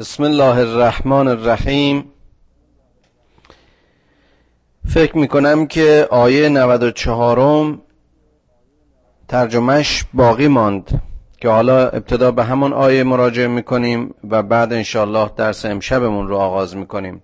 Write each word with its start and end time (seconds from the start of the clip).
بسم 0.00 0.22
الله 0.22 0.58
الرحمن 0.58 1.28
الرحیم. 1.28 2.04
فکر 4.88 5.18
می‌کنم 5.18 5.66
که 5.66 6.08
آیه 6.10 6.48
94 6.48 7.78
ترجمهش 9.28 10.04
باقی 10.14 10.48
ماند 10.48 11.02
که 11.40 11.48
حالا 11.48 11.88
ابتدا 11.88 12.30
به 12.30 12.44
همون 12.44 12.72
آیه 12.72 13.02
مراجعه 13.04 13.46
می‌کنیم 13.46 14.14
و 14.30 14.42
بعد 14.42 14.72
انشاءالله 14.72 15.30
درس 15.36 15.64
امشبمون 15.64 16.28
رو 16.28 16.36
آغاز 16.36 16.76
می‌کنیم. 16.76 17.22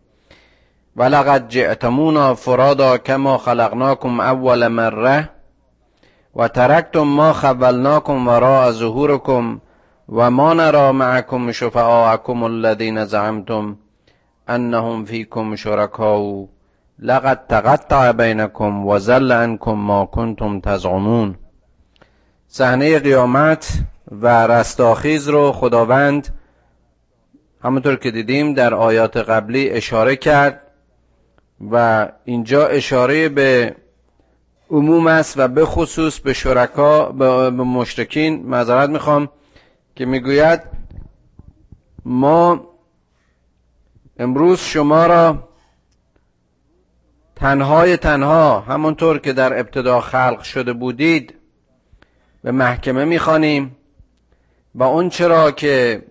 ولقد 0.97 1.49
جئتمونا 1.49 2.35
فرادا 2.35 2.99
کما 2.99 3.39
خلقناکم 3.39 4.21
اول 4.21 4.69
مره 4.69 5.31
و 6.37 6.49
ترکتم 6.49 7.01
ما 7.01 7.33
خولناکم 7.33 8.29
وراء 8.29 8.71
ظهورکم 8.71 9.61
و 10.09 10.30
ما 10.30 10.54
نرى 10.54 10.93
معكم 10.93 11.52
شفعاءكم 11.52 12.46
الذين 12.46 13.05
زعمتم 13.05 13.77
انهم 14.48 15.05
فيكم 15.05 15.56
شركاء 15.56 16.47
لقد 16.98 17.47
تقطع 17.47 18.11
بينكم 18.11 18.87
و 18.87 18.98
زل 18.98 19.33
عنكم 19.33 19.87
ما 19.87 20.05
كنتم 20.05 20.61
تزعمون. 20.61 21.37
صحنه 22.48 22.98
قیامت 22.98 23.73
و 24.23 24.47
رستاخیز 24.47 25.28
رو 25.28 25.52
خداوند 25.52 26.28
همونطور 27.64 27.97
که 27.97 28.11
دیدیم 28.11 28.55
در 28.55 28.75
آیات 28.75 29.16
قبلی 29.16 29.70
اشاره 29.70 30.16
کرد 30.16 30.61
و 31.70 32.09
اینجا 32.25 32.66
اشاره 32.66 33.28
به 33.28 33.77
عموم 34.70 35.06
است 35.06 35.34
و 35.38 35.48
به 35.48 35.64
خصوص 35.64 36.20
به 36.20 36.33
شرکا 36.33 37.05
به 37.05 37.50
مشرکین 37.50 38.42
معذرت 38.47 38.91
می‌خوام. 38.91 39.28
که 39.96 40.06
می‌گوید 40.06 40.60
ما 42.05 42.68
امروز 44.19 44.59
شما 44.59 45.06
را 45.06 45.48
تنهای 47.36 47.97
تنها 47.97 48.61
همونطور 48.61 49.19
که 49.19 49.33
در 49.33 49.58
ابتدا 49.58 50.00
خلق 50.00 50.42
شده 50.42 50.72
بودید 50.72 51.34
به 52.42 52.53
محکمه 52.53 53.05
می‌خوانیم 53.05 53.77
و 54.75 54.83
اون 54.83 55.08
چرا 55.08 55.50
که 55.50 56.03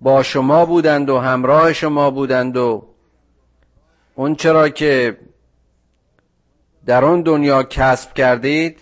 با 0.00 0.22
شما 0.22 0.66
بودند 0.66 1.10
و 1.10 1.18
همراه 1.18 1.72
شما 1.72 2.10
بودند 2.10 2.56
و 2.56 2.88
اون 4.14 4.34
چرا 4.34 4.68
که 4.68 5.18
در 6.86 7.04
اون 7.04 7.22
دنیا 7.22 7.62
کسب 7.62 8.14
کردید 8.14 8.80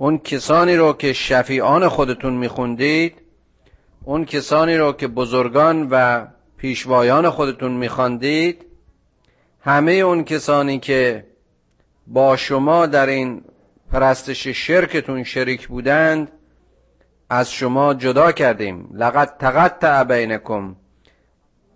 اون 0.00 0.18
کسانی 0.18 0.76
رو 0.76 0.92
که 0.92 1.12
شفیعان 1.12 1.88
خودتون 1.88 2.32
میخوندید 2.32 3.22
اون 4.04 4.24
کسانی 4.24 4.76
رو 4.76 4.92
که 4.92 5.08
بزرگان 5.08 5.88
و 5.90 6.26
پیشوایان 6.56 7.30
خودتون 7.30 7.72
میخواندید 7.72 8.64
همه 9.60 9.92
اون 9.92 10.24
کسانی 10.24 10.78
که 10.78 11.26
با 12.06 12.36
شما 12.36 12.86
در 12.86 13.06
این 13.06 13.44
پرستش 13.92 14.48
شرکتون 14.48 15.24
شریک 15.24 15.68
بودند 15.68 16.32
از 17.30 17.52
شما 17.52 17.94
جدا 17.94 18.32
کردیم. 18.32 18.90
لقد 18.94 19.36
تقطع 19.38 20.04
بینکم. 20.04 20.76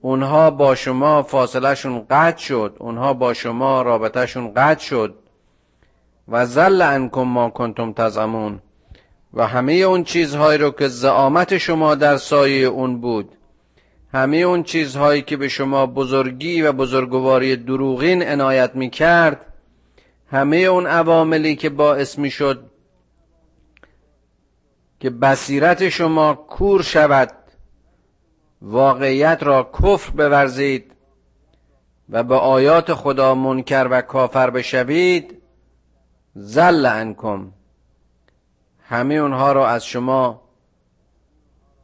اونها 0.01 0.51
با 0.51 0.75
شما 0.75 1.23
فاصلهشون 1.23 2.07
قطع 2.11 2.43
شد. 2.43 2.77
اونها 2.79 3.15
با 3.15 3.35
شما 3.35 3.83
رابطهشون 3.83 4.55
قطع 4.55 4.85
شد. 4.85 5.24
و 6.29 6.47
زل 6.47 6.83
انکم 6.83 7.23
ما 7.23 7.51
کنتم 7.51 7.93
تزمون 7.93 8.61
و 9.35 9.47
همه 9.47 9.73
اون 9.73 10.05
چیزهایی 10.05 10.59
رو 10.59 10.71
که 10.71 10.89
زعامت 10.89 11.59
شما 11.59 11.95
در 11.95 12.17
سایه 12.17 12.67
اون 12.67 13.01
بود 13.01 13.33
همه 14.13 14.37
اون 14.37 14.63
چیزهایی 14.63 15.23
که 15.23 15.37
به 15.37 15.49
شما 15.49 15.87
بزرگی 15.87 16.63
و 16.63 16.73
بزرگواری 16.73 17.57
دروغین 17.57 18.23
عنایت 18.23 18.75
می 18.75 18.91
کرد 18.91 19.47
همه 20.31 20.57
اون 20.57 20.87
عواملی 20.87 21.57
که 21.57 21.71
باعث 21.71 22.19
می 22.19 22.31
شد 22.31 22.71
که 25.01 25.11
بصیرت 25.11 25.89
شما 25.89 26.35
کور 26.35 26.83
شود 26.83 27.31
واقعیت 28.63 29.39
را 29.43 29.71
کفر 29.83 30.11
بورزید 30.11 30.93
و 32.11 32.23
به 32.23 32.35
آیات 32.35 32.95
خدا 32.95 33.35
منکر 33.35 33.89
و 33.91 34.01
کافر 34.01 34.51
بشوید 34.51 35.44
زل 36.35 36.87
انکم. 36.87 37.53
همه 38.89 39.15
اونها 39.15 39.53
را 39.53 39.69
از 39.69 39.87
شما 39.87 40.43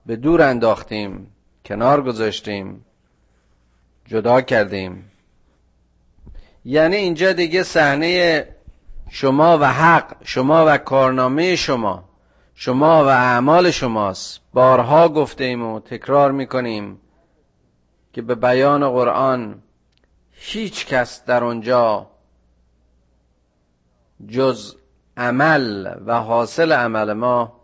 به 0.07 0.17
دور 0.17 0.43
انداختیم 0.43 1.33
کنار 1.65 2.03
گذاشتیم 2.03 2.85
جدا 4.07 4.41
کردیم. 4.41 5.11
یعنی 6.65 6.97
اینجا 6.97 7.33
دیگه 7.33 7.63
صحنه 7.63 8.45
شما 9.11 9.59
و 9.59 9.65
حق 9.65 10.17
شما 10.25 10.65
و 10.67 10.79
کارنامه 10.79 11.57
شما 11.57 12.05
شما 12.55 13.05
و 13.05 13.07
اعمال 13.07 13.71
شماست. 13.71 14.41
بارها 14.53 15.09
گفته 15.09 15.45
ایم 15.45 15.63
و 15.67 15.81
تکرار 15.81 16.33
می‌کنیم 16.33 17.01
که 18.13 18.23
به 18.23 18.35
بیان 18.35 18.91
قرآن 18.91 19.63
هیچ 20.31 20.87
کس 20.87 21.25
در 21.25 21.45
اونجا 21.45 22.11
جز 24.29 24.75
عمل 25.17 25.95
و 26.07 26.21
حاصل 26.21 26.73
عمل 26.73 27.13
ما 27.13 27.61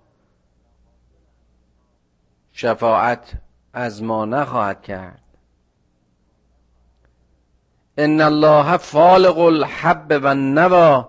شفاعت 2.52 3.32
از 3.72 4.02
ما 4.02 4.24
نخواهد 4.24 4.82
کرد. 4.82 5.22
ان 7.98 8.20
الله 8.20 8.76
فالق 8.76 9.38
الحب 9.38 10.20
و 10.22 10.26
النوا 10.26 11.08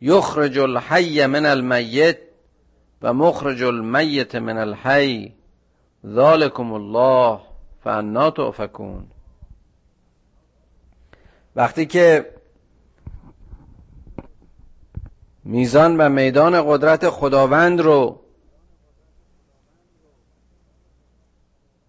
یخرج 0.00 0.58
الحی 0.58 1.26
من 1.26 1.46
المیت 1.46 2.18
و 3.02 3.12
مخرج 3.12 3.62
المیت 3.62 4.34
من 4.34 4.58
الحی 4.58 5.34
ذالکم 6.06 6.72
الله 6.72 7.40
فانا 7.84 8.30
تؤفکون. 8.30 9.06
وقتی 11.56 11.86
که 11.86 12.37
میزان 15.48 15.96
و 15.96 16.08
میدان 16.08 16.62
قدرت 16.66 17.10
خداوند 17.10 17.80
رو 17.80 18.20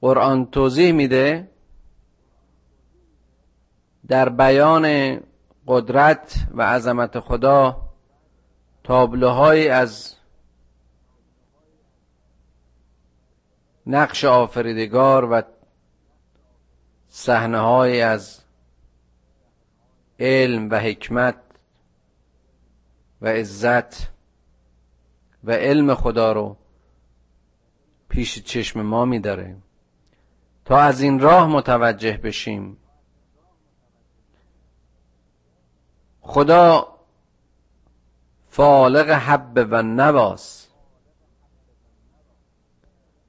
قرآن 0.01 0.45
توضیح 0.45 0.91
میده 0.91 1.51
در 4.07 4.29
بیان 4.29 5.17
قدرت 5.67 6.35
و 6.53 6.61
عظمت 6.61 7.19
خدا 7.19 7.89
تابلوهایی 8.83 9.67
از 9.67 10.15
نقش 13.85 14.25
آفریدگار 14.25 15.31
و 15.31 15.41
صحنه 17.07 17.97
از 17.97 18.41
علم 20.19 20.69
و 20.69 20.79
حکمت 20.79 21.48
و 23.21 23.27
عزت 23.27 24.09
و 25.43 25.51
علم 25.51 25.95
خدا 25.95 26.31
رو 26.31 26.57
پیش 28.09 28.43
چشم 28.43 28.81
ما 28.81 29.05
میداره. 29.05 29.57
تا 30.65 30.77
از 30.77 31.01
این 31.01 31.19
راه 31.19 31.47
متوجه 31.47 32.17
بشیم. 32.17 32.77
خدا 36.21 36.87
فالق 38.49 39.09
حب 39.09 39.67
و 39.71 39.81
نواس. 39.81 40.67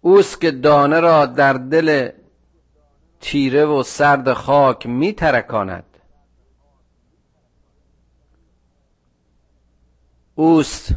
اوست 0.01 0.41
که 0.41 0.51
دانه 0.51 1.01
را 1.01 1.27
در 1.27 1.53
دل 1.53 2.11
تیره 3.21 3.65
و 3.65 3.83
سرد 3.83 4.33
خاک 4.33 4.87
میترکاند. 4.87 5.90
اوست 10.35 10.95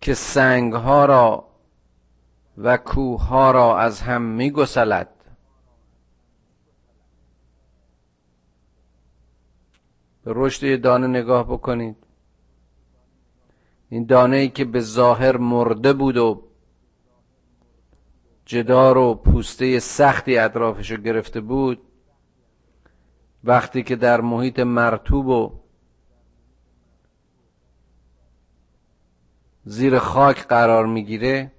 که 0.00 0.14
سنگ 0.14 0.72
ها 0.72 1.04
را 1.04 1.48
و 2.58 2.76
کوه 2.76 3.26
ها 3.26 3.50
را 3.50 3.78
از 3.78 4.00
هم 4.00 4.22
می 4.22 4.50
گسلد 4.50 5.08
به 10.24 10.32
رشد 10.34 10.80
دانه 10.80 11.06
نگاه 11.06 11.44
بکنید. 11.44 11.96
این 13.88 14.04
دانه 14.06 14.36
ای 14.36 14.48
که 14.48 14.64
به 14.64 14.80
ظاهر 14.80 15.36
مرده 15.36 15.92
بود 15.92 16.16
و 16.16 16.42
جدار 18.44 18.98
و 18.98 19.14
پوسته 19.14 19.78
سختی 19.78 20.38
اطرافش 20.38 20.90
رو 20.90 20.96
گرفته 20.96 21.40
بود 21.40 21.82
وقتی 23.44 23.82
که 23.82 23.96
در 23.96 24.20
محیط 24.20 24.58
مرتوب 24.58 25.26
و 25.26 25.61
زیر 29.64 29.98
خاک 29.98 30.46
قرار 30.46 30.86
می‌گیره. 30.86 31.52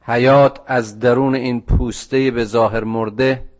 حیات 0.00 0.60
از 0.66 0.98
درون 0.98 1.34
این 1.34 1.60
پوسته 1.60 2.30
به 2.30 2.44
ظاهر 2.44 2.84
مرده 2.84 3.50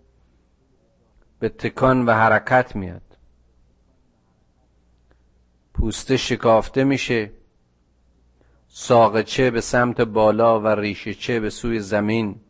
به 1.39 1.49
تکان 1.49 2.07
و 2.07 2.13
حرکت 2.13 2.77
میاد. 2.77 3.19
پوسته 5.75 6.17
شکافته 6.17 6.85
میشه. 6.85 7.33
ساقچه 8.69 9.51
به 9.51 9.61
سمت 9.61 10.01
بالا 10.01 10.61
و 10.61 10.67
ریشه 10.67 11.15
چه 11.15 11.41
به 11.41 11.51
سوی 11.51 11.81
زمین. 11.81 12.41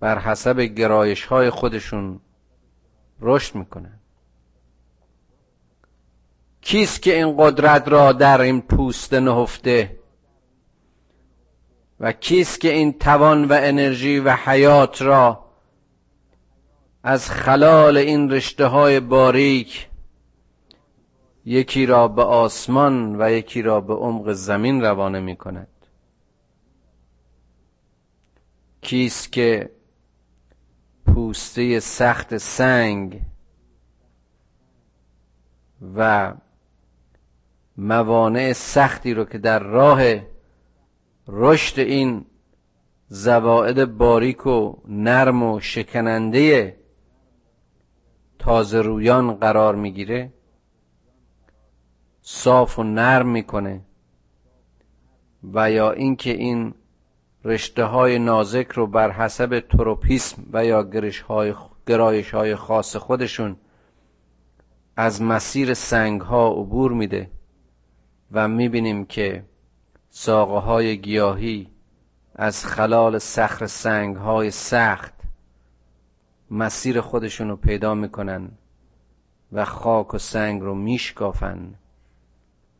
بر 0.00 0.18
حسب 0.18 0.60
گرایش 0.60 1.24
های 1.24 1.50
خودشون 1.50 2.20
رشد 3.20 3.54
می‌کنه. 3.54 3.95
کیست 6.66 7.02
که 7.02 7.16
این 7.16 7.36
قدرت 7.38 7.88
را 7.88 8.12
در 8.12 8.40
این 8.40 8.60
پوسته 8.60 9.20
نهفته؟ 9.20 9.98
و 12.00 12.12
کیست 12.12 12.60
که 12.60 12.72
این 12.72 12.92
توان 12.92 13.44
و 13.44 13.52
انرژی 13.60 14.18
و 14.18 14.36
حیات 14.44 15.02
را 15.02 15.44
از 17.02 17.30
خلال 17.30 17.96
این 17.96 18.30
رشته 18.30 18.66
های 18.66 19.00
باریک 19.00 19.88
یکی 21.44 21.86
را 21.86 22.08
به 22.08 22.22
آسمان 22.22 23.22
و 23.22 23.30
یکی 23.30 23.62
را 23.62 23.80
به 23.80 23.94
عمق 23.94 24.32
زمین 24.32 24.82
روانه 24.82 25.20
می 25.20 25.36
کند 25.36 25.68
کیست 28.80 29.32
که 29.32 29.70
پوسته 31.06 31.80
سخت 31.80 32.36
سنگ 32.36 33.20
و 35.96 36.34
موانع 37.78 38.52
سختی 38.52 39.14
رو 39.14 39.24
که 39.24 39.38
در 39.38 39.58
راه 39.58 40.02
رشد 41.28 41.80
این 41.80 42.26
زواعد 43.08 43.96
باریک 43.96 44.46
و 44.46 44.76
نرم 44.88 45.42
و 45.42 45.60
شکننده 45.60 46.76
تازه 48.38 48.80
رویان 48.80 49.34
قرار 49.34 49.74
می‌گیره 49.74 50.32
صاف 52.20 52.78
و 52.78 52.82
نرم 52.82 53.28
می‌کنه 53.28 53.80
و 55.54 55.70
یا 55.70 55.92
اینکه 55.92 56.30
این 56.30 56.74
رشته 57.44 57.84
های 57.84 58.18
نازک 58.18 58.66
رو 58.74 58.86
بر 58.86 59.10
حسب 59.10 59.60
تروپیسم 59.60 60.42
و 60.52 60.64
یا 60.64 60.90
گرایش 61.86 62.30
های 62.34 62.54
خاص 62.54 62.96
خودشون 62.96 63.56
از 64.96 65.22
مسیر 65.22 65.74
سنگ 65.74 66.20
ها 66.20 66.52
عبور 66.52 66.92
میده. 66.92 67.30
و 68.32 68.48
می‌بینیم 68.48 69.04
که 69.04 69.44
ساقه 70.10 70.58
های 70.58 71.00
گیاهی 71.00 71.70
از 72.34 72.66
خلال 72.66 73.18
سخر 73.18 73.66
سنگ 73.66 74.16
های 74.16 74.50
سخت 74.50 75.14
مسیر 76.50 77.00
خودشون 77.00 77.48
رو 77.48 77.56
پیدا 77.56 77.94
می‌کنن 77.94 78.50
و 79.52 79.64
خاک 79.64 80.14
و 80.14 80.18
سنگ 80.18 80.62
رو 80.62 80.74
میشکافن 80.74 81.74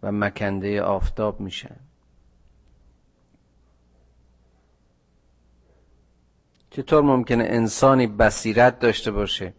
و 0.02 0.12
مکنده 0.12 0.82
آفتاب 0.82 1.40
میشن. 1.40 1.76
چطور 6.70 7.02
ممکنه 7.02 7.44
انسانی 7.44 8.06
بصیرت 8.06 8.78
داشته 8.78 9.10
باشه؟ 9.10 9.54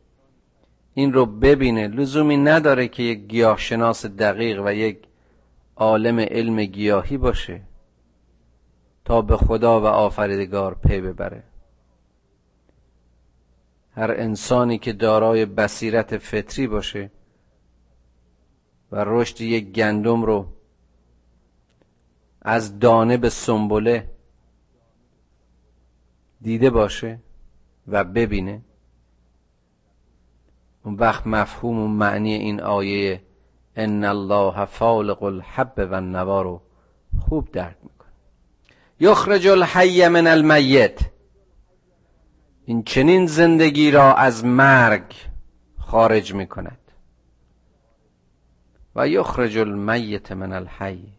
این 0.94 1.14
رو 1.14 1.26
ببینه. 1.26 1.88
لزومی 1.88 2.38
نداره 2.38 2.88
که 2.88 3.04
یک 3.04 3.20
گیاهشناس 3.20 4.06
دقیق 4.06 4.66
و 4.66 4.74
یک 4.74 5.08
عالم 5.78 6.20
علم 6.20 6.64
گیاهی 6.64 7.18
باشه 7.18 7.62
تا 9.06 9.22
به 9.22 9.38
خدا 9.38 9.82
و 9.82 9.86
آفریدگار 9.86 10.76
پی 10.76 11.02
ببره. 11.02 11.44
هر 13.92 14.12
انسانی 14.12 14.78
که 14.78 14.94
دارای 14.94 15.46
بصیرت 15.46 16.18
فطری 16.18 16.68
باشه 16.68 17.12
و 18.92 19.04
رشد 19.08 19.42
یک 19.42 19.72
گندم 19.72 20.24
رو 20.24 20.48
از 22.42 22.80
دانه 22.80 23.18
به 23.18 23.30
سنبله 23.30 24.10
دیده 26.42 26.70
باشه 26.70 27.20
و 27.88 28.04
ببینه 28.04 28.62
اون 30.84 30.96
وقت 30.96 31.28
مفهوم 31.28 31.80
و 31.80 31.88
معنی 31.88 32.34
این 32.34 32.62
آیه 32.62 33.22
ان 33.78 34.04
الله 34.04 34.66
فالق 34.66 35.24
الحب 35.24 35.74
و 35.78 35.94
النوا 35.94 36.42
رو 36.42 36.62
خوب 37.20 37.52
درک 37.52 37.78
می‌کنه. 37.84 38.12
یخرج 39.00 39.48
الحی 39.48 40.08
من 40.08 40.28
المیت. 40.28 41.00
این 42.66 42.84
چنین 42.84 43.28
زندگی 43.28 43.92
را 43.92 44.14
از 44.14 44.46
مرگ 44.46 45.16
خارج 45.80 46.34
می‌کند. 46.34 46.92
و 48.96 49.08
یخرج 49.08 49.58
المیت 49.58 50.32
من 50.32 50.54
الحی. 50.54 51.14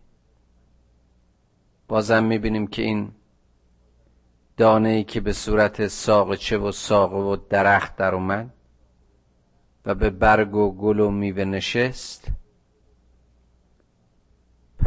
بازم 1.89 2.25
می‌بینیم 2.25 2.67
که 2.67 2.83
این 2.83 3.13
دانه 4.57 4.89
ای 4.89 5.05
که 5.05 5.21
به 5.21 5.33
صورت 5.33 5.87
ساقچه 5.87 6.59
و 6.59 6.73
ساقه 6.73 7.17
و 7.17 7.37
درخت 7.37 7.97
در 7.97 8.15
اومد 8.15 8.51
و 9.87 9.95
به 9.95 10.11
برگ 10.11 10.55
و 10.55 10.73
گل 10.73 11.01
و 11.01 11.11
میوه 11.11 11.45
نشست 11.45 12.29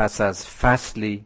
پس 0.01 0.21
از 0.21 0.48
فصلی 0.48 1.25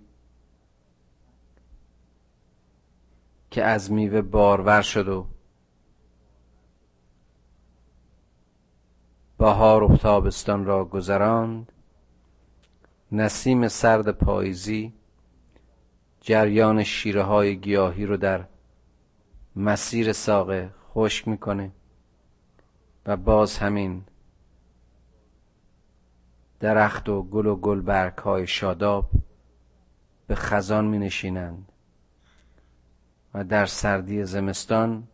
که 3.52 3.64
از 3.64 3.92
میوه 3.92 4.22
بارور 4.22 4.82
شد 4.82 5.08
و 5.08 5.28
بهار 9.38 9.84
و 9.84 9.98
تابستان 9.98 10.66
را 10.66 10.86
گذراند 10.86 11.72
نسیم 13.12 13.68
سرد 13.68 14.10
پاییزی 14.12 14.94
جریان 16.22 16.84
شیره 16.84 17.24
های 17.24 17.58
گیاهی 17.58 18.06
رو 18.06 18.18
در 18.18 18.46
مسیر 19.56 20.14
ساقه 20.14 20.70
خشک 20.94 21.28
می‌کنه 21.28 21.72
و 23.06 23.18
باز 23.18 23.58
همین 23.58 24.04
درخت 26.66 27.10
و 27.10 27.24
گل 27.24 27.46
و 27.46 27.56
گل 27.56 27.82
برگ 27.82 28.18
های 28.18 28.48
شاداب 28.48 29.10
به 30.28 30.36
خزان 30.36 30.86
می 30.86 31.00
نشینند 31.00 31.72
و 33.34 33.44
در 33.44 33.66
سردی 33.66 34.24
زمستان 34.24 35.08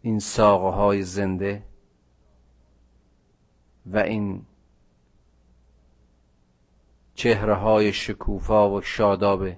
این 0.00 0.18
ساقه 0.18 0.76
های 0.76 1.02
زنده 1.02 1.62
و 3.86 3.98
این 3.98 4.46
چهره 7.14 7.54
های 7.54 7.92
شکوفا 7.92 8.70
و 8.70 8.80
شاداب 8.80 9.48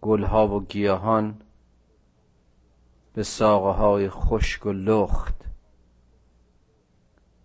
گلها 0.00 0.48
و 0.48 0.64
گیاهان 0.64 1.40
به 3.14 3.22
ساقه 3.22 3.78
های 3.78 4.08
خشک 4.08 4.66
و 4.66 4.72
لخت 4.72 5.39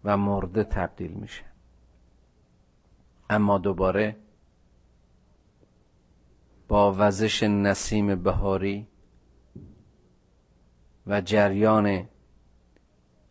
و 0.05 0.17
مرده 0.17 0.63
تبدیل 0.63 1.11
میشه. 1.11 1.45
اما 3.29 3.57
دوباره 3.57 4.15
با 6.67 6.95
وزش 6.97 7.43
نسیم 7.43 8.23
بهاری 8.23 8.87
و 11.07 11.21
جریان 11.21 12.09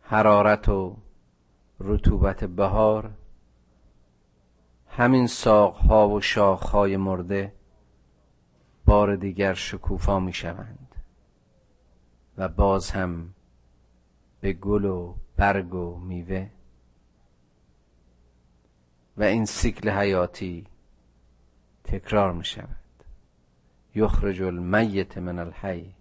حرارت 0.00 0.69
و 0.69 0.97
رطوبت 1.81 2.45
بهار 2.45 3.11
همین 4.88 5.26
ساقها 5.26 6.09
و 6.09 6.21
شاخهای 6.21 6.97
مرده 6.97 7.52
بار 8.85 9.16
دیگر 9.16 9.54
شکوفا 9.54 10.21
می 10.21 10.33
شوند 10.33 10.95
و 12.37 12.49
باز 12.49 12.90
هم 12.90 13.35
به 14.40 14.52
گل 14.52 14.85
و 14.85 15.14
برگ 15.37 15.75
و 15.75 15.99
میوه 15.99 16.50
و 19.16 19.23
این 19.23 19.44
سیکل 19.44 19.90
حیاتی 19.90 20.64
تکرار 21.85 22.33
می 22.33 22.44
شود 22.44 22.76
یخرج 23.94 24.42
المیت 24.42 25.18
من 25.18 25.38
الحی. 25.38 25.94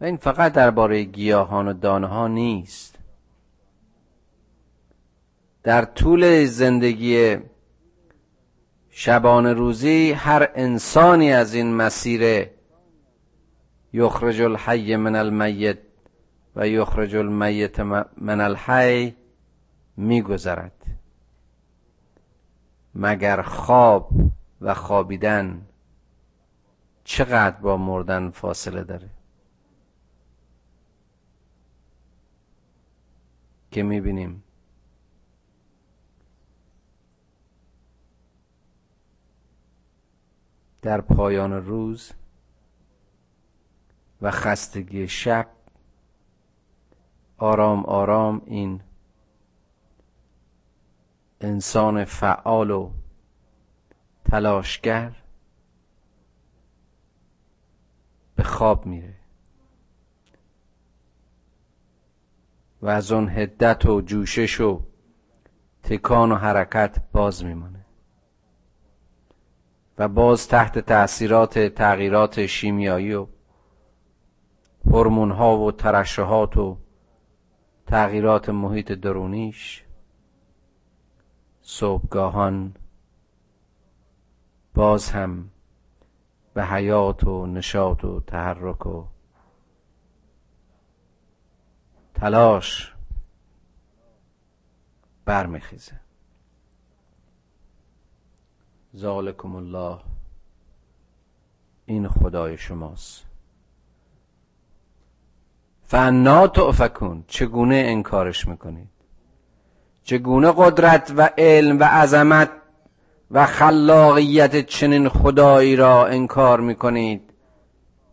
و 0.00 0.04
این 0.04 0.16
فقط 0.16 0.52
درباره 0.52 1.04
گیاهان 1.04 1.68
و 1.68 1.72
دانه 1.72 2.06
ها 2.06 2.28
نیست. 2.28 2.98
در 5.62 5.84
طول 5.84 6.44
زندگی 6.44 7.36
شبان 8.90 9.46
روزی 9.46 10.12
هر 10.12 10.50
انسانی 10.54 11.32
از 11.32 11.54
این 11.54 11.74
مسیر 11.74 12.48
یخرج 13.92 14.40
الحی 14.40 14.96
من 14.96 15.16
المیت 15.16 15.78
و 16.56 16.68
یخرج 16.68 17.16
المیت 17.16 17.80
من 18.16 18.40
الحی 18.40 19.14
میگذرد. 19.96 20.77
مگر 23.00 23.42
خواب 23.42 24.10
و 24.60 24.74
خوابیدن 24.74 25.66
چقدر 27.04 27.56
با 27.56 27.76
مردن 27.76 28.30
فاصله 28.30 28.84
داره؟ 28.84 29.10
که 33.70 33.82
می‌بینیم. 33.82 34.42
در 40.82 41.00
پایان 41.00 41.52
روز 41.52 42.12
و 44.22 44.30
خستگی 44.30 45.08
شب 45.08 45.46
آرام 47.38 47.84
آرام 47.84 48.42
این 48.46 48.80
انسان 51.40 52.04
فعال 52.04 52.70
و 52.70 52.90
تلاشگر 54.30 55.12
به 58.36 58.42
خواب 58.42 58.86
میره 58.86 59.14
و 62.82 62.88
از 62.88 63.12
اون 63.12 63.28
هدت 63.28 63.86
و 63.86 64.00
جوشش 64.00 64.60
و 64.60 64.82
تکان 65.82 66.32
و 66.32 66.34
حرکت 66.34 66.96
باز 67.12 67.44
میمانه 67.44 67.84
و 69.98 70.08
باز 70.08 70.48
تحت 70.48 70.78
تاثیرات 70.78 71.58
تغییرات 71.58 72.46
شیمیایی 72.46 73.14
و 73.14 73.26
هورمون 74.86 75.30
ها 75.30 75.58
و 75.58 75.72
ترشحات 75.72 76.56
و 76.56 76.78
تغییرات 77.86 78.48
محیط 78.48 78.92
درونیش 78.92 79.84
صبحگاهان 81.70 82.74
باز 84.74 85.10
هم 85.10 85.50
به 86.54 86.64
حیات 86.64 87.24
و 87.24 87.46
نشاط 87.46 88.04
و 88.04 88.20
تحرک 88.20 88.86
و 88.86 89.04
تلاش 92.14 92.94
برمیخیزه. 95.24 96.00
ذالکم 98.96 99.56
الله. 99.56 99.98
این 101.86 102.08
خدای 102.08 102.58
شماست. 102.58 103.26
فنا 105.82 106.46
تعفکون 106.48 107.24
چگونه 107.26 107.76
انکارش 107.76 108.48
می‌کنید؟ 108.48 108.97
چگونه 110.08 110.52
قدرت 110.56 111.12
و 111.16 111.30
علم 111.38 111.80
و 111.80 111.84
عظمت 111.84 112.50
و 113.30 113.46
خلاقیت 113.46 114.66
چنین 114.66 115.08
خدایی 115.08 115.76
را 115.76 116.06
انکار 116.06 116.60
می‌کنید 116.60 117.32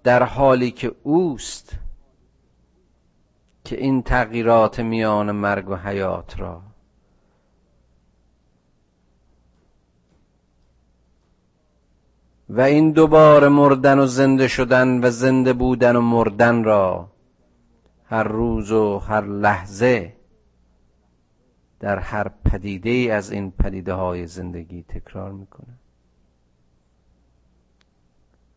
در 0.04 0.24
حالی 0.24 0.72
که 0.72 0.92
اوست 1.04 1.72
که 3.64 3.78
این 3.78 4.04
تغییرات 4.04 4.80
میان 4.80 5.32
مرگ 5.32 5.70
و 5.70 5.76
حیات 5.76 6.40
را. 6.40 6.62
و 12.50 12.62
این 12.62 12.92
دوباره 12.92 13.48
مردن 13.48 14.00
و 14.00 14.06
زنده 14.06 14.48
شدن 14.48 15.04
و 15.04 15.10
زنده 15.10 15.54
بودن 15.54 15.96
و 15.96 16.02
مردن 16.02 16.64
را 16.64 17.10
هر 18.06 18.24
روز 18.24 18.72
و 18.72 19.00
هر 19.00 19.22
لحظه 19.22 20.15
در 21.80 22.00
هر 22.00 22.28
پدیده 22.28 23.14
از 23.14 23.32
این 23.32 23.52
پدیده 23.52 23.94
های 23.94 24.28
زندگی 24.28 24.84
تکرار 24.84 25.32
می‌کنه. 25.32 25.80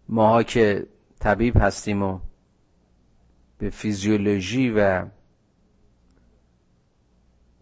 ماها 0.08 0.42
که 0.42 0.86
طبیب 1.20 1.56
هستیم 1.56 2.02
و 2.02 2.20
به 3.58 3.70
فیزیولوژی 3.70 4.70
و 4.70 5.06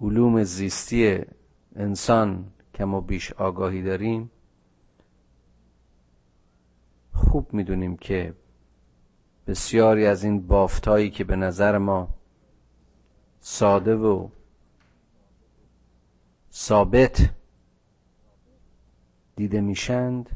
علوم 0.01 0.43
زیستی 0.45 1.21
انسان 1.77 2.53
کم 2.75 2.95
و 2.95 3.01
بیش 3.01 3.33
آگاهی 3.33 3.83
داریم 3.83 4.31
خوب 7.13 7.53
می‌دونیم 7.55 7.97
که 7.97 8.35
بسیاری 9.47 10.07
از 10.07 10.25
این 10.25 10.47
بافتایی 10.47 11.11
که 11.11 11.25
به 11.25 11.37
نظر 11.37 11.79
ما 11.79 12.15
ساده 13.41 13.95
و 13.95 14.29
ثابت 16.57 17.31
دیده 19.37 19.61
میشند. 19.61 20.31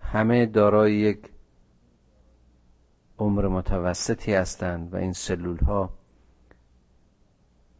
همه 0.00 0.46
دارای 0.46 0.94
یک 0.94 1.30
عمر 3.18 3.48
متوسطی 3.48 4.34
هستند 4.34 4.94
و 4.94 4.96
این 4.96 5.12
سلول 5.12 5.58
ها 5.58 5.92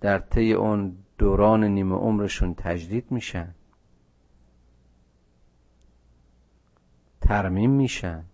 در 0.00 0.18
طی 0.18 0.52
اون 0.52 0.96
دوران 1.18 1.64
نیمه 1.64 1.94
عمرشون 1.96 2.54
تجدید 2.54 3.10
میشن. 3.10 3.54
ترمیم 7.20 7.70
میشن. 7.70 8.24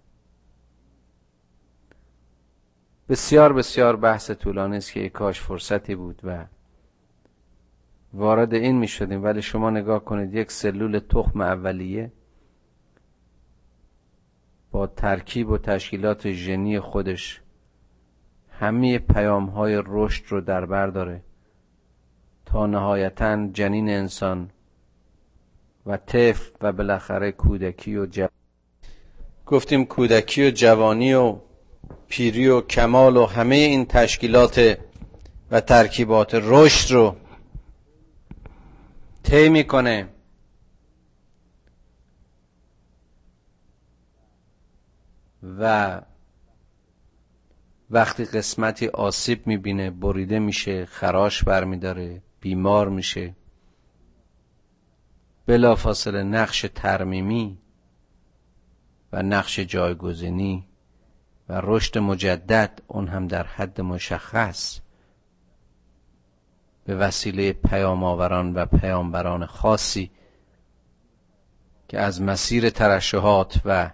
بسیار 3.08 3.52
بسیار 3.52 3.96
بحث 3.96 4.30
طولانی 4.30 4.76
است 4.76 4.92
که 4.92 5.08
کاش 5.08 5.40
فرصتی 5.40 5.94
بود 5.94 6.20
و 6.24 6.46
وارد 8.14 8.54
این 8.54 8.78
می 8.78 8.88
شدیم 8.88 9.24
ولی 9.24 9.42
شما 9.42 9.70
نگاه 9.70 10.04
کنید 10.04 10.34
یک 10.34 10.50
سلول 10.50 10.98
تخم 10.98 11.40
اولیه 11.40 12.12
با 14.70 14.86
ترکیب 14.86 15.48
و 15.48 15.58
تشکیلات 15.58 16.30
ژنی 16.30 16.80
خودش 16.80 17.40
همه 18.50 18.98
پیام 18.98 19.46
های 19.46 19.82
رشد 19.86 20.24
رو 20.28 20.40
در 20.40 20.66
بر 20.66 20.86
داره. 20.86 21.22
تا 22.46 22.66
نهایتا 22.66 23.46
جنین 23.52 23.88
انسان 23.88 24.50
و 25.86 25.96
طفل 25.96 26.50
و 26.60 26.72
بالاخره 26.72 27.32
کودکی 27.32 27.96
و 27.96 28.06
جوانی 28.06 28.30
گفتیم 29.46 29.84
کودکی 29.84 30.46
و 30.48 30.50
جوانی 30.50 31.14
و 31.14 31.36
پیری 32.08 32.48
و 32.48 32.60
کمال 32.60 33.16
و 33.16 33.26
همه 33.26 33.54
این 33.54 33.86
تشکیلات 33.86 34.78
و 35.50 35.60
ترکیبات 35.60 36.34
رشد 36.34 36.94
رو 36.94 37.16
طی 39.22 39.48
می‌کنه. 39.48 40.08
و 45.58 46.02
وقتی 47.90 48.24
قسمتی 48.24 48.88
آسیب 48.88 49.46
می‌بینه 49.46 49.90
بریده 49.90 50.38
میشه 50.38 50.86
خراش 50.86 51.44
برمیداره 51.44 52.22
بیمار 52.40 52.88
میشه. 52.88 53.36
بلافاصله 55.46 56.22
نقش 56.22 56.66
ترمیمی 56.74 57.58
و 59.12 59.22
نقش 59.22 59.60
جایگزینی 59.60 60.68
و 61.48 61.60
رشد 61.64 61.98
مجدد 61.98 62.82
اون 62.86 63.08
هم 63.08 63.26
در 63.26 63.46
حد 63.46 63.80
مشخص. 63.80 64.80
به 66.90 66.96
وسیله 66.96 67.52
پیام 67.52 68.04
آوران 68.04 68.54
و 68.54 68.66
پیامبران 68.66 69.46
خاصی 69.46 70.10
که 71.88 72.00
از 72.00 72.22
مسیر 72.22 72.70
ترشحات 72.70 73.60
و 73.64 73.90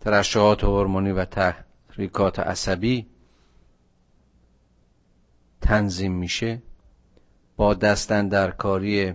ترشحات 0.00 0.64
هورمونی 0.64 1.12
و 1.12 1.24
تحریکات 1.24 2.38
عصبی 2.38 3.06
تنظیم 5.60 6.12
میشه 6.12 6.62
با 7.56 7.74
دستن 7.74 8.28
در 8.28 8.50
کاری 8.50 9.14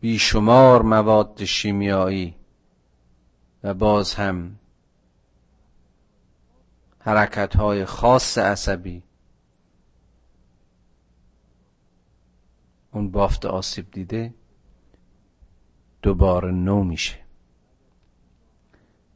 بیشمار 0.00 0.82
مواد 0.82 1.44
شیمیایی 1.44 2.36
و 3.64 3.74
باز 3.74 4.14
هم 4.14 4.58
حرکت 6.98 7.56
های 7.56 7.84
خاص 7.84 8.38
عصبی 8.38 9.02
اون 12.92 13.10
بافت 13.10 13.46
آسیب 13.46 13.90
دیده 13.90 14.34
دوباره 16.02 16.50
نو 16.50 16.84
میشه. 16.84 17.18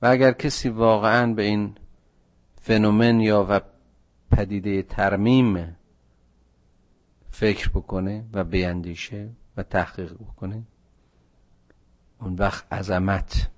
و 0.03 0.07
اگر 0.07 0.33
کسی 0.33 0.69
واقعا 0.69 1.33
به 1.33 1.43
این 1.43 1.75
فنومن 2.61 3.21
یا 3.21 3.47
و 3.51 3.61
پدیده 4.31 4.83
ترمیم 4.83 5.77
فکر 7.31 7.69
بکنه 7.69 8.25
و 8.33 8.45
بیندیشه 8.45 9.31
و 9.57 9.63
تحقیق 9.63 10.15
بکنه 10.15 10.63
اون 12.21 12.35
وقت 12.35 12.73
عظمت 12.73 13.51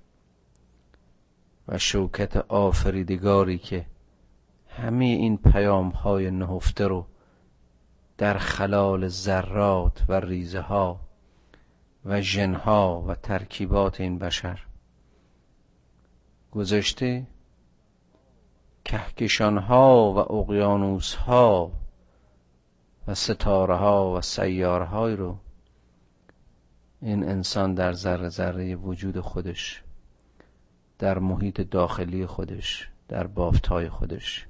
و 1.67 1.77
شوکت 1.77 2.37
آفریدگاری 2.37 3.57
که 3.57 3.85
همه 4.67 5.05
این 5.05 5.37
پیام 5.37 5.89
های 5.89 6.31
نهفته 6.31 6.87
رو 6.87 7.05
در 8.17 8.37
خلال 8.37 9.07
ذرات 9.07 10.05
و 10.09 10.19
ریزه 10.19 10.59
ها 10.59 10.99
و 12.05 12.21
ژنها 12.21 13.01
و 13.07 13.15
ترکیبات 13.15 14.01
این 14.01 14.19
بشر. 14.19 14.65
گذاشته 16.51 17.27
کهکشانها 18.85 20.13
و 20.13 20.17
اقیانوسها 20.33 21.71
و 23.07 23.15
ستاره 23.15 23.75
ها 23.75 24.13
و 24.13 24.21
سیاره 24.21 25.15
رو 25.15 25.37
این 27.01 27.23
انسان 27.23 27.73
در 27.73 27.93
ذره 27.93 28.29
ذره 28.29 28.75
وجود 28.75 29.19
خودش 29.19 29.83
در 30.99 31.19
محیط 31.19 31.61
داخلی 31.61 32.25
خودش 32.25 32.89
در 33.07 33.27
بافتهای 33.27 33.89
خودش 33.89 34.47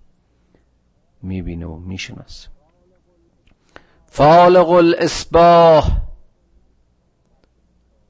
می‌بینه 1.22 1.66
و 1.66 1.76
می‌شناسه. 1.76 2.57
فالق 4.08 4.70
الاسباح 4.70 6.02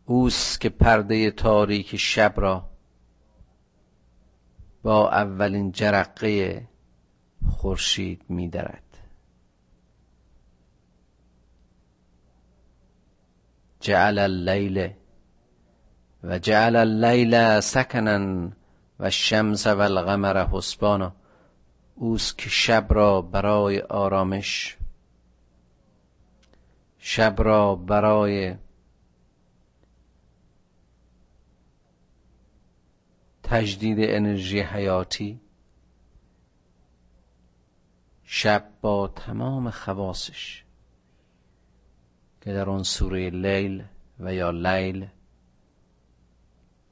اوست 0.06 0.62
که 0.62 0.70
پرده 0.70 1.32
تاریک 1.32 1.96
شب 1.96 2.34
را 2.38 2.70
با 4.84 5.12
اولین 5.12 5.72
جرقه 5.72 6.68
خورشید 7.50 8.22
میدرد. 8.30 8.84
جعل 13.80 14.20
اللیل 14.20 14.94
و 16.24 16.39
جعل 16.39 16.75
اللیل 16.75 17.60
سکنا 17.60 18.48
و 19.00 19.04
الشمس 19.04 19.68
و 19.68 19.80
القمر 19.80 20.48
حسبانا. 20.48 21.16
اوست 21.96 22.38
که 22.38 22.50
شب 22.50 22.88
را 22.89 23.22
برای 23.22 23.80
آرامش 23.80 24.77
شب 27.09 27.35
را 27.37 27.75
برای 27.75 28.55
تجدید 33.43 33.97
انرژی 34.01 34.59
حیاتی 34.59 35.41
شب 38.23 38.69
با 38.81 39.07
تمام 39.07 39.69
خواصش 39.69 40.63
که 42.41 42.53
در 42.53 42.69
آن 42.69 42.83
سوره 42.83 43.29
لیل 43.29 43.83
و 44.19 44.33
یا 44.33 44.51
لیل 44.51 45.07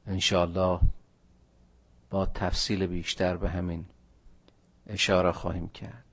انشاءالله 0.07 0.79
با 2.09 2.25
تفصیل 2.25 2.87
بیشتر 2.87 3.37
به 3.37 3.49
همین 3.49 3.85
اشاره 4.87 5.31
خواهیم 5.31 5.69
کرد. 5.69 6.04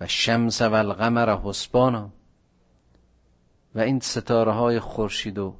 و 0.00 0.06
شمس 0.06 0.62
و 0.62 0.74
القمر 0.74 1.36
حسبانا. 1.36 2.10
و 3.74 3.80
این 3.80 4.00
ستاره 4.00 4.52
های 4.52 4.80
خورشید 4.80 5.38
و 5.38 5.56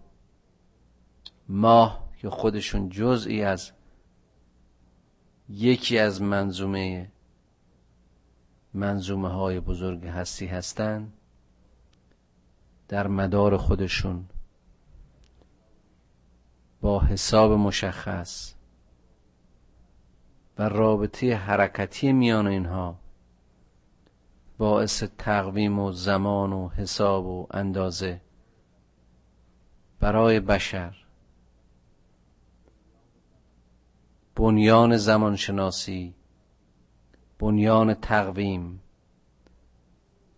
ماه 1.49 2.09
که 2.19 2.31
خودشون 2.31 2.89
جزئی 2.89 3.43
از 3.43 3.73
یکی 5.49 5.99
از 5.99 6.23
منظومه 6.23 7.13
منظومه 8.75 9.29
های 9.29 9.61
بزرگ 9.61 10.07
هستی 10.07 10.47
هستند 10.47 11.13
در 12.89 13.07
مدار 13.07 13.57
خودشون 13.57 14.29
با 16.81 17.01
حساب 17.01 17.53
مشخص 17.53 18.55
و 20.59 20.69
رابطه 20.69 21.37
حرکتی 21.37 22.13
میان 22.13 22.47
اینها 22.47 22.99
باعث 24.61 25.05
تقویم 25.19 25.79
و 25.79 25.93
زمان 25.93 26.53
و 26.53 26.69
حساب 26.69 27.27
و 27.27 27.47
اندازه 27.51 28.21
برای 30.01 30.41
بشر. 30.41 30.97
بنیان 34.37 34.97
زمانشناسی 34.97 36.15
بنیان 37.39 37.95
تقویم 37.95 38.83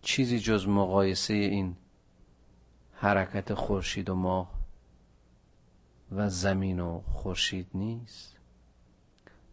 چیزی 0.03 0.39
جز 0.39 0.69
مقایسه 0.69 1.35
این 1.35 1.77
حرکت 2.93 3.55
خورشید 3.55 4.11
و 4.11 4.15
ماه 4.15 4.55
و 6.13 6.29
زمین 6.29 6.81
و 6.81 7.01
خورشید 7.01 7.67
نیست. 7.75 8.37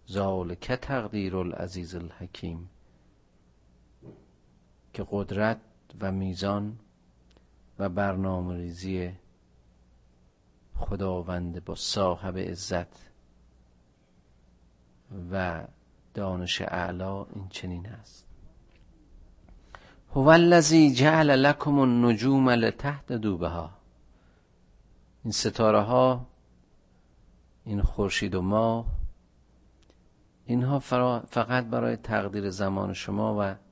ذالک 0.10 0.72
تقدیر 0.72 1.38
العزیز 1.38 1.96
الحکیم. 1.96 2.70
که 5.00 5.08
قدرت 5.12 5.58
و 6.02 6.12
میزان 6.12 6.80
و 7.80 7.90
برنامه 7.90 8.56
ریزی 8.56 9.12
خداوند 10.76 11.66
با 11.66 11.76
صاحب 11.76 12.38
عزت 12.38 13.12
و 15.32 15.64
دانش 16.14 16.62
اعلا 16.62 17.24
این 17.24 17.48
چنین 17.50 17.88
است. 17.88 18.26
هو 20.16 20.28
الذی 20.28 20.94
جعل 20.94 21.32
لکم 21.32 21.80
النجوم 21.80 22.50
لتهتدوا 22.50 23.38
بها. 23.38 23.72
این 25.24 25.32
ستاره 25.32 25.82
ها 25.82 26.28
این 27.66 27.82
خورشید 27.82 28.36
و 28.36 28.42
ماه 28.42 28.86
اینها 30.46 30.80
فقط 30.80 31.66
برای 31.66 31.96
تقدیر 31.96 32.50
زمان 32.50 32.94
شما 32.94 33.36
و 33.40 33.69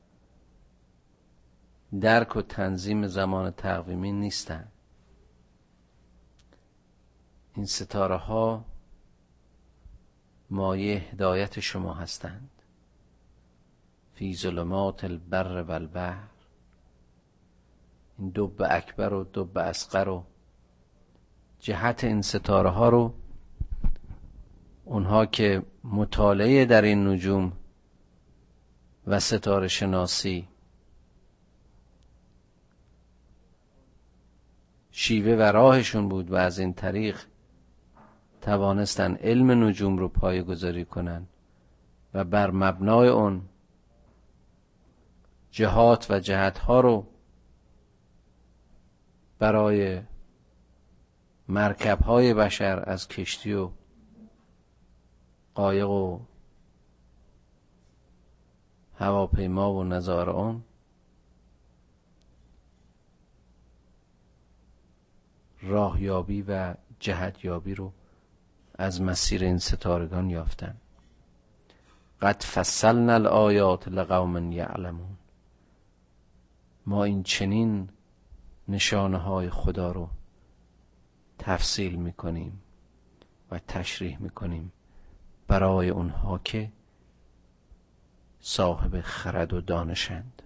درک 2.02 2.36
و 2.36 2.42
تنظیم 2.42 3.08
زمان 3.08 3.52
تقویمی 3.52 4.12
نیستند 4.12 4.72
این 7.56 7.66
ستاره 7.66 8.16
ها 8.16 8.66
مایه 10.50 10.98
هدایت 10.98 11.60
شما 11.60 11.94
هستند. 11.94 12.50
فی 14.14 14.36
ظلمات 14.36 15.04
البر 15.04 15.62
و 15.62 15.72
البحر 15.72 16.28
این 18.18 18.30
دب 18.30 18.62
اکبر 18.70 19.14
و 19.14 19.24
دب 19.24 19.58
اسقر 19.58 20.10
و 20.10 20.24
جهت 21.60 22.04
این 22.04 22.22
ستاره 22.22 22.70
ها 22.70 22.90
رو 22.90 23.14
اونها 24.86 25.26
که 25.26 25.64
مطالعه 25.84 26.66
در 26.66 26.82
این 26.82 27.08
نجوم 27.08 27.54
و 29.08 29.20
ستاره 29.20 29.68
شناسی 29.68 30.48
شیوه 35.00 35.36
و 35.36 35.42
راهشون 35.42 36.10
بود 36.10 36.32
و 36.32 36.36
از 36.36 36.60
این 36.60 36.74
طریق 36.74 37.20
توانستن 38.42 39.16
علم 39.16 39.64
نجوم 39.64 39.98
رو 39.98 40.08
پایه 40.08 40.44
گذاری 40.44 40.86
کنن 40.86 41.28
و 42.14 42.24
بر 42.24 42.52
مبنای 42.52 43.08
اون 43.08 43.42
جهات 45.52 46.12
و 46.12 46.20
جهت 46.20 46.58
ها 46.58 46.80
رو 46.80 47.08
برای 49.40 50.02
مرکب 51.48 52.02
های 52.02 52.34
بشر 52.34 52.84
از 52.86 53.08
کشتی 53.08 53.54
و 53.54 53.70
قایق 55.56 55.90
و 55.90 56.20
هواپیما 58.96 59.74
و 59.74 59.84
نظار 59.84 60.30
آن 60.30 60.64
راهیابی 65.68 66.42
و 66.42 66.74
جهتیابی 67.00 67.76
رو 67.76 67.94
از 68.76 69.02
مسیر 69.02 69.44
این 69.44 69.58
ستارگان 69.58 70.30
یافتن. 70.30 70.78
قد 72.22 72.44
فصلنا 72.44 73.14
الآیات 73.14 73.88
لقوم 73.88 74.52
یعلمون. 74.52 75.18
ما 76.86 77.04
این 77.04 77.24
چنین 77.24 77.90
نشانه 78.68 79.18
های 79.18 79.50
خدا 79.50 79.92
رو 79.92 80.10
تفصیل 81.40 81.96
می‌کنیم 81.96 82.62
و 83.52 83.60
تشریح 83.60 84.22
می‌کنیم 84.22 84.72
برای 85.48 85.90
اونها 85.90 86.38
که 86.38 86.72
صاحب 88.40 89.02
خرد 89.02 89.54
و 89.54 89.62
دانشند. 89.62 90.42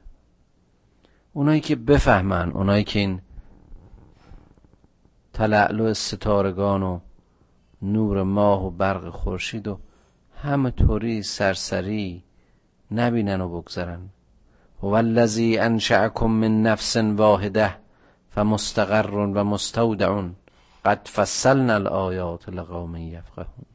اونایی 1.33 1.61
که 1.61 1.75
بفهمن 1.75 2.51
اونایی 2.51 2.83
که 2.83 2.99
این 2.99 3.21
تلعلو 5.33 5.93
ستارگان 5.93 6.83
و 6.83 6.99
نور 7.81 8.23
ماه 8.23 8.65
و 8.65 8.71
برق 8.71 9.09
خورشید 9.09 9.67
و 9.67 9.79
همه 10.35 10.71
طوری 10.71 11.23
سرسری 11.23 12.23
نبینن 12.91 13.41
و 13.41 13.61
بگذرن. 13.61 14.09
هو 14.83 14.87
الذی 14.87 15.57
انشأکم 15.57 16.25
من 16.25 16.61
نفس 16.61 16.97
واحده 16.97 17.75
فمستقر 18.29 19.11
و 19.11 19.43
مستودع 19.43 20.21
قد 20.85 21.07
فصلنا 21.07 21.73
الآیات 21.73 22.49
لقوم 22.49 22.95
یفقهون. 22.95 23.65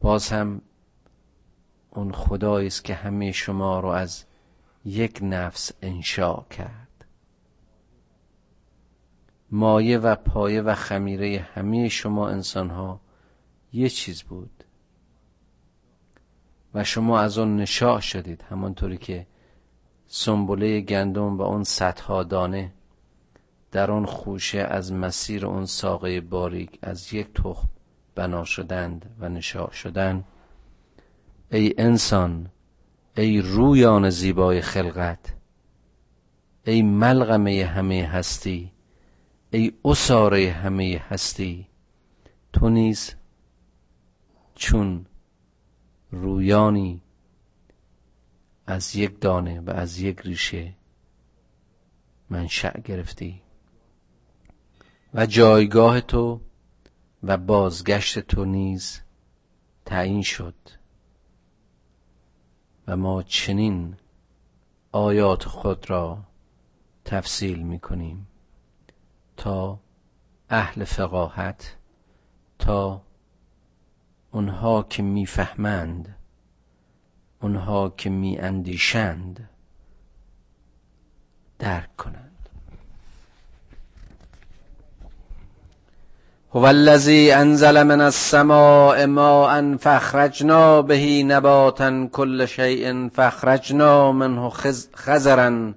باز 0.00 0.28
هم 0.28 0.60
اون 1.90 2.12
خدایی 2.12 2.66
است 2.66 2.84
که 2.84 2.94
همه 2.94 3.32
شما 3.32 3.80
رو 3.80 3.88
از 3.88 4.24
یک 4.84 5.18
نفس 5.22 5.72
انشا 5.82 6.44
کرد. 6.50 6.85
مایه 9.50 9.98
و 9.98 10.14
پایه 10.14 10.62
و 10.62 10.74
خمیره 10.74 11.46
همه 11.54 11.88
شما 11.88 12.28
انسان 12.28 12.70
ها 12.70 13.00
یه 13.72 13.88
چیز 13.88 14.22
بود. 14.22 14.64
و 16.74 16.84
شما 16.84 17.20
از 17.20 17.38
اون 17.38 17.56
نشاع 17.56 18.00
شدید 18.00 18.44
همانطوری 18.50 18.98
که 18.98 19.26
سنبله 20.06 20.80
گندم 20.80 21.38
و 21.38 21.42
اون 21.42 21.64
صدها 21.64 22.22
دانه 22.22 22.72
در 23.72 23.90
آن 23.90 24.06
خوشه 24.06 24.58
از 24.58 24.92
مسیر 24.92 25.46
اون 25.46 25.66
ساقه 25.66 26.20
باریک 26.20 26.78
از 26.82 27.14
یک 27.14 27.32
تخم 27.34 27.68
بنا 28.14 28.44
شدند 28.44 29.16
و 29.20 29.28
نشاع 29.28 29.70
شدند. 29.70 30.24
ای 31.52 31.74
انسان 31.78 32.50
ای 33.16 33.40
رویان 33.40 34.10
زیبای 34.10 34.60
خلقت 34.60 35.34
ای 36.64 36.82
ملغمه 36.82 37.64
همه 37.64 38.06
هستی 38.06 38.72
ای 39.50 39.72
اساره 39.84 40.50
همه 40.50 41.04
هستی 41.08 41.68
تو 42.52 42.68
نیز 42.68 43.14
چون 44.54 45.06
رویانی 46.10 47.02
از 48.66 48.96
یک 48.96 49.20
دانه 49.20 49.60
و 49.60 49.70
از 49.70 49.98
یک 49.98 50.20
ریشه 50.20 50.74
منشأ 52.30 52.80
گرفتی. 52.80 53.42
و 55.14 55.26
جایگاه 55.26 56.00
تو 56.00 56.40
و 57.22 57.36
بازگشت 57.36 58.18
تو 58.18 58.44
نیز 58.44 59.00
تعیین 59.84 60.22
شد. 60.22 60.54
و 62.86 62.96
ما 62.96 63.22
چنین 63.22 63.96
آیات 64.92 65.44
خود 65.44 65.90
را 65.90 66.24
تفصیل 67.04 67.58
می 67.62 67.78
کنیم 67.78 68.28
تا 69.36 69.78
اهل 70.50 70.84
فقاهت 70.84 71.76
تا 72.58 73.02
اونها 74.30 74.82
که 74.82 75.02
می‌فهمند 75.02 76.16
اونها 77.42 77.88
که 77.96 78.10
میاندیشند 78.10 79.48
درک 81.58 81.96
کنند. 81.96 82.48
هو 86.54 86.64
الذی 86.64 87.32
انزل 87.32 87.82
من 87.82 88.00
السماء 88.00 89.06
ماء 89.06 89.76
فاخرجنا 89.76 90.82
به 90.82 91.22
نباتا 91.22 92.08
كل 92.12 92.46
شیء 92.46 93.08
فاخرجنا 93.08 94.12
منه 94.12 94.50
خزرا 94.94 95.72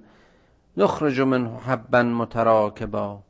نخرج 0.76 1.20
منه 1.20 1.58
حبا 1.66 2.02
متراکبا. 2.02 3.20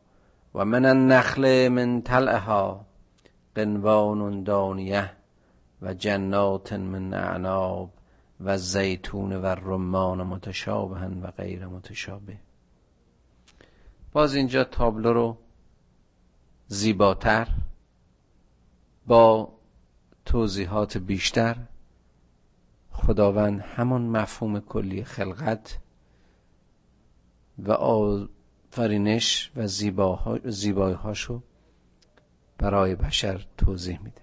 و 0.55 0.65
من 0.65 0.85
النخل 0.85 1.69
من 1.69 2.03
طلعها 2.03 2.87
قنوان 3.55 4.43
دانیه 4.43 5.13
و 5.83 5.95
جنات 5.95 6.73
من 6.73 7.15
اعناب 7.15 7.91
و 8.41 8.59
زیتون 8.59 9.33
و 9.33 9.47
رمان 9.47 10.23
متشابها 10.23 11.11
و 11.23 11.31
غیر 11.31 11.67
متشابه. 11.67 12.37
باز 14.13 14.35
اینجا 14.35 14.65
تابلو 14.65 15.13
رو 15.13 15.37
زیباتر 16.67 17.49
با 19.07 19.53
توضیحات 20.25 20.99
بیشتر 20.99 21.57
خداوند 22.93 23.61
همان 23.61 24.03
مفهوم 24.03 24.61
کلی 24.61 25.05
خلقت 25.05 25.79
و 27.59 27.73
آفرینش 28.73 29.51
و 29.57 29.67
زیبایی 30.45 30.95
هاشو 30.95 31.43
برای 32.59 32.95
بشر 32.95 33.47
توضیح 33.59 33.99
میده. 34.03 34.21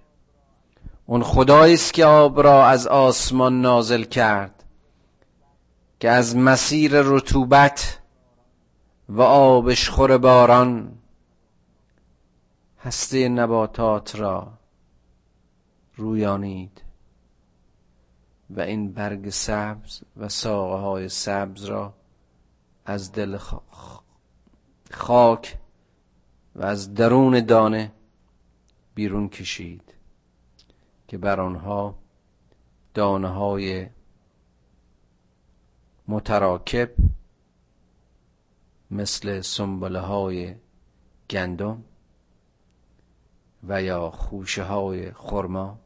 اون 1.06 1.24
خدایی 1.24 1.74
است 1.74 1.94
که 1.94 2.06
آب 2.06 2.42
را 2.42 2.66
از 2.66 2.88
آسمان 2.88 3.62
نازل 3.62 4.04
کرد 4.04 4.64
که 6.00 6.10
از 6.10 6.36
مسیر 6.36 6.92
رطوبت 6.94 8.00
و 9.10 9.22
آبشخور 9.22 10.18
باران 10.18 10.98
هسته 12.80 13.30
نباتات 13.30 14.16
را 14.16 14.54
رویانید 15.96 16.82
و 18.50 18.62
این 18.62 18.94
برگ 18.94 19.30
سبز 19.30 20.02
و 20.18 20.30
ساقه 20.30 20.76
های 20.82 21.10
سبز 21.10 21.66
را 21.66 21.94
از 22.86 23.12
دل 23.12 23.38
خاک 24.92 25.58
و 26.56 26.64
از 26.64 26.94
درون 26.94 27.46
دانه 27.46 27.92
بیرون 28.96 29.30
کشید 29.30 29.94
که 31.08 31.18
بر 31.18 31.40
آنها 31.40 31.96
دانه 32.94 33.28
های 33.28 33.88
متراکب 36.08 36.90
مثل 38.92 39.42
سنبله 39.42 40.00
های 40.00 40.56
گندم 41.30 41.84
و 43.68 43.84
یا 43.84 44.12
خوشه 44.12 44.64
های 44.64 45.12
خرما 45.12 45.80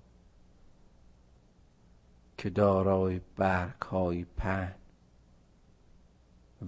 که 2.38 2.50
دارای 2.50 3.22
برگ 3.38 3.82
های 3.82 4.26
پهن 4.26 4.76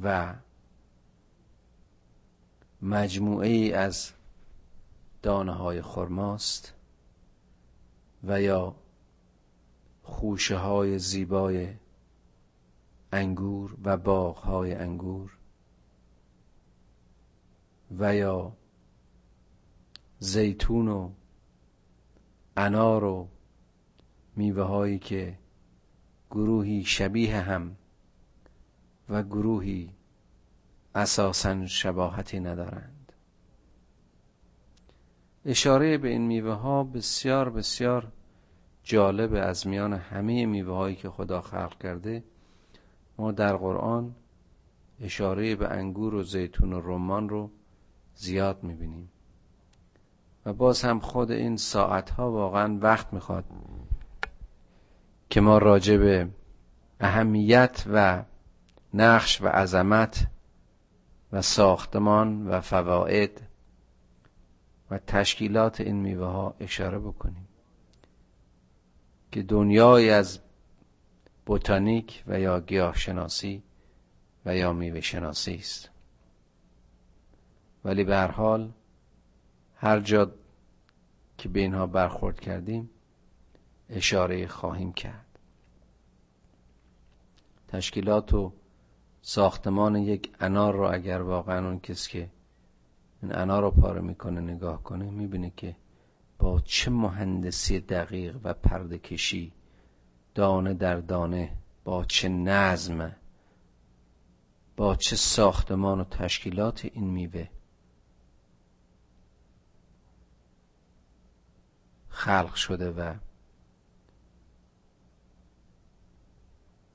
و 0.03 0.35
مجموعه 2.83 3.47
ای 3.49 3.73
از 3.73 4.11
دانه 5.21 5.51
های 5.51 5.81
خرماست 5.81 6.73
و 8.23 8.41
یا 8.41 8.75
خوشه 10.03 10.57
های 10.57 10.99
زیبای 10.99 11.73
انگور 13.11 13.77
و 13.83 13.97
باغ 13.97 14.37
های 14.37 14.73
انگور 14.73 15.37
و 17.99 18.15
یا 18.15 18.53
زیتون 20.19 20.87
و 20.87 21.11
انار 22.57 23.03
و 23.03 23.27
میوه 24.35 24.63
هایی 24.63 24.99
که 24.99 25.37
گروهی 26.31 26.83
شبیه 26.85 27.41
هم 27.41 27.75
و 29.09 29.23
گروهی 29.23 29.89
اساسا 30.95 31.65
شباهتی 31.65 32.39
ندارند. 32.39 33.11
اشاره 35.45 35.97
به 35.97 36.07
این 36.07 36.21
میوه 36.21 36.53
ها 36.53 36.83
بسیار 36.83 37.49
بسیار 37.49 38.11
جالب 38.83 39.33
از 39.33 39.67
میان 39.67 39.93
همه 39.93 40.45
میوه 40.45 40.75
هایی 40.75 40.95
که 40.95 41.09
خدا 41.09 41.41
خلق 41.41 41.77
کرده. 41.77 42.23
ما 43.17 43.31
در 43.31 43.57
قرآن 43.57 44.15
اشاره 45.01 45.55
به 45.55 45.67
انگور 45.67 46.13
و 46.13 46.23
زیتون 46.23 46.73
و 46.73 46.81
رمان 46.81 47.29
رو 47.29 47.51
زیاد 48.15 48.63
می‌بینیم. 48.63 49.09
و 50.45 50.53
باز 50.53 50.81
هم 50.81 50.99
خود 50.99 51.31
این 51.31 51.57
ساعت 51.57 52.09
ها 52.09 52.31
واقعا 52.31 52.77
وقت 52.81 53.13
می‌خواد 53.13 53.45
که 55.29 55.41
ما 55.41 55.57
راجع 55.57 55.97
به 55.97 56.29
اهمیت 56.99 57.83
و 57.93 58.23
نقش 58.93 59.41
و 59.41 59.47
عظمت 59.47 60.27
و 61.33 61.41
ساختمان 61.41 62.47
و 62.47 62.61
فواید 62.61 63.41
و 64.91 64.97
تشکیلات 64.97 65.81
این 65.81 65.95
میوه 65.95 66.25
ها 66.25 66.55
اشاره 66.59 66.99
بکنیم 66.99 67.47
که 69.31 69.43
دنیای 69.43 70.09
از 70.09 70.39
بوتانیک 71.45 72.23
و 72.27 72.39
یا 72.39 72.59
گیاه 72.59 72.97
شناسی 72.97 73.63
و 74.45 74.55
یا 74.55 74.73
میوه 74.73 75.01
شناسی 75.01 75.55
است. 75.55 75.89
ولی 77.85 78.03
به 78.03 78.15
هر 78.15 78.31
حال 78.31 78.71
هر 79.75 79.99
جا 79.99 80.31
که 81.37 81.49
به 81.49 81.59
اینها 81.59 81.87
برخورد 81.87 82.39
کردیم 82.39 82.89
اشاره 83.89 84.47
خواهیم 84.47 84.93
کرد. 84.93 85.39
تشکیلات 87.67 88.33
و 88.33 88.53
ساختمان 89.25 89.95
یک 89.95 90.31
انار 90.39 90.75
رو 90.75 90.93
اگر 90.93 91.21
واقعا 91.21 91.67
اون 91.67 91.79
کسی 91.79 92.11
که 92.11 92.29
این 93.21 93.35
انار 93.35 93.61
رو 93.61 93.71
پاره 93.71 94.01
می‌کنه 94.01 94.41
نگاه 94.41 94.83
کنه 94.83 95.09
می‌بینه 95.09 95.51
که 95.57 95.75
با 96.39 96.59
چه 96.59 96.91
مهندسی 96.91 97.79
دقیق 97.79 98.39
و 98.43 98.53
پرده 98.53 98.97
کشی 98.97 99.51
دانه 100.35 100.73
در 100.73 100.95
دانه 100.95 101.55
با 101.83 102.05
چه 102.05 102.29
نظم 102.29 103.15
با 104.77 104.95
چه 104.95 105.15
ساختمان 105.15 105.99
و 105.99 106.03
تشکیلات 106.03 106.85
این 106.85 107.05
میوه. 107.05 107.47
خلق 112.09 112.53
شده 112.55 112.91
و 112.91 113.13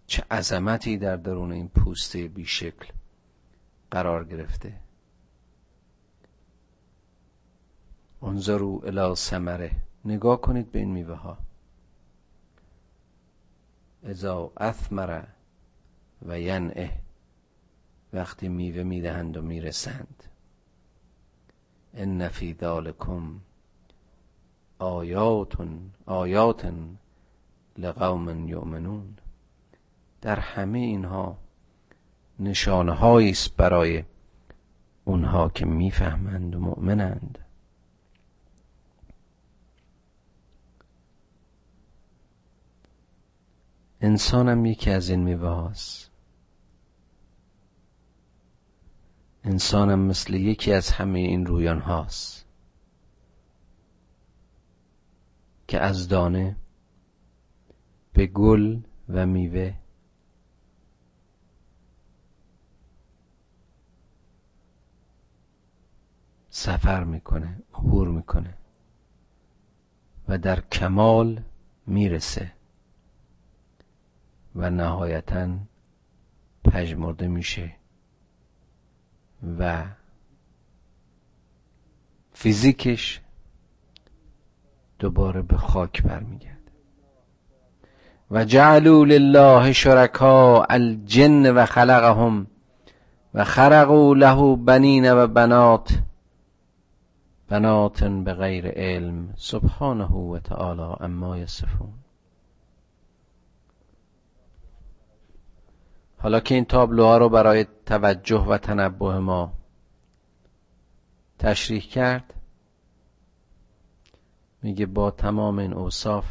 چه 0.08 0.24
عظمتی 0.30 0.98
در 0.98 1.16
درون 1.16 1.52
این 1.52 1.68
پوسته 1.68 2.28
بیشکل 2.28 2.92
قرار 3.90 4.24
گرفته. 4.24 4.80
انظروا 8.22 8.80
الى 8.84 9.14
ثمره. 9.14 9.70
نگاه 10.04 10.40
کنید 10.40 10.72
به 10.72 10.78
این 10.78 10.88
میوه 10.88 11.14
ها 11.14 11.38
اذا 14.04 14.52
اثمر 14.56 15.24
و 16.22 16.40
ینعه. 16.40 17.00
وقتی 18.12 18.48
میوه 18.48 18.82
می‌دهند 18.82 19.36
و 19.36 19.42
می‌رسند. 19.42 20.24
ان 21.94 22.28
فی 22.28 22.54
ذالکم 22.54 23.40
آیات 24.78 25.68
آیات 26.06 26.74
لقوم 27.78 28.48
یؤمنون. 28.48 29.16
در 30.20 30.40
همه 30.40 30.78
اینها 30.78 31.38
نشانه 32.38 33.04
است 33.04 33.56
برای 33.56 34.04
اونها 35.04 35.48
که 35.48 35.66
می‌فهمند 35.66 36.54
و 36.54 36.60
مؤمنند. 36.60 37.38
انسانم 44.00 44.66
یکی 44.66 44.90
از 44.90 45.08
این 45.08 45.20
میوه 45.20 45.48
هاست. 45.48 46.10
انسانم 49.44 49.98
مثل 49.98 50.34
یکی 50.34 50.72
از 50.72 50.90
همه 50.90 51.18
این 51.18 51.46
رویان 51.46 51.80
هاست 51.80 52.46
که 55.68 55.80
از 55.80 56.08
دانه 56.08 56.56
به 58.12 58.26
گل 58.26 58.80
و 59.08 59.26
میوه 59.26 59.74
سفر 66.58 67.04
می‌کنه 67.04 67.62
عبور 67.74 68.08
می‌کنه 68.08 68.54
و 70.28 70.38
در 70.38 70.60
کمال 70.60 71.42
می‌رسه 71.86 72.52
و 74.56 74.70
نهایتا 74.70 75.48
پژمرده 76.64 77.28
میشه 77.28 77.72
و 79.58 79.84
فیزیکش 82.32 83.20
دوباره 84.98 85.42
به 85.42 85.56
خاک 85.56 86.02
برمیگرده. 86.02 86.58
و 88.30 88.44
جعلوا 88.44 89.04
لله 89.04 89.72
شرکا 89.72 90.64
الجن 90.64 91.50
و 91.50 91.66
خلقهم 91.66 92.46
و 93.34 93.44
خرقوا 93.44 94.14
له 94.14 94.56
بنین 94.56 95.12
و 95.12 95.26
بنات 95.26 96.07
بنات 97.48 98.04
به 98.04 98.34
غیر 98.34 98.68
علم 98.68 99.34
سبحانه 99.36 100.06
و 100.06 100.38
تعالی 100.38 100.96
اما 101.00 101.38
یصفون. 101.38 101.92
حالا 106.18 106.40
که 106.40 106.54
این 106.54 106.64
تابلوها 106.64 107.18
رو 107.18 107.28
برای 107.28 107.66
توجه 107.86 108.40
و 108.40 108.58
تنبه 108.58 109.18
ما 109.18 109.52
تشریح 111.38 111.82
کرد 111.82 112.34
میگه 114.62 114.86
با 114.86 115.10
تمام 115.10 115.58
این 115.58 115.72
اوصاف 115.72 116.26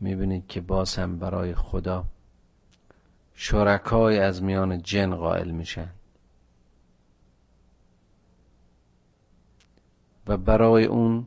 می‌بینید 0.00 0.46
که 0.46 0.60
باز 0.60 0.96
هم 0.96 1.18
برای 1.18 1.54
خدا 1.54 2.04
شرکای 3.34 4.18
از 4.18 4.42
میان 4.42 4.82
جن 4.82 5.14
قائل 5.14 5.50
میشن. 5.50 5.90
و 10.26 10.36
برای 10.36 10.84
اون 10.84 11.26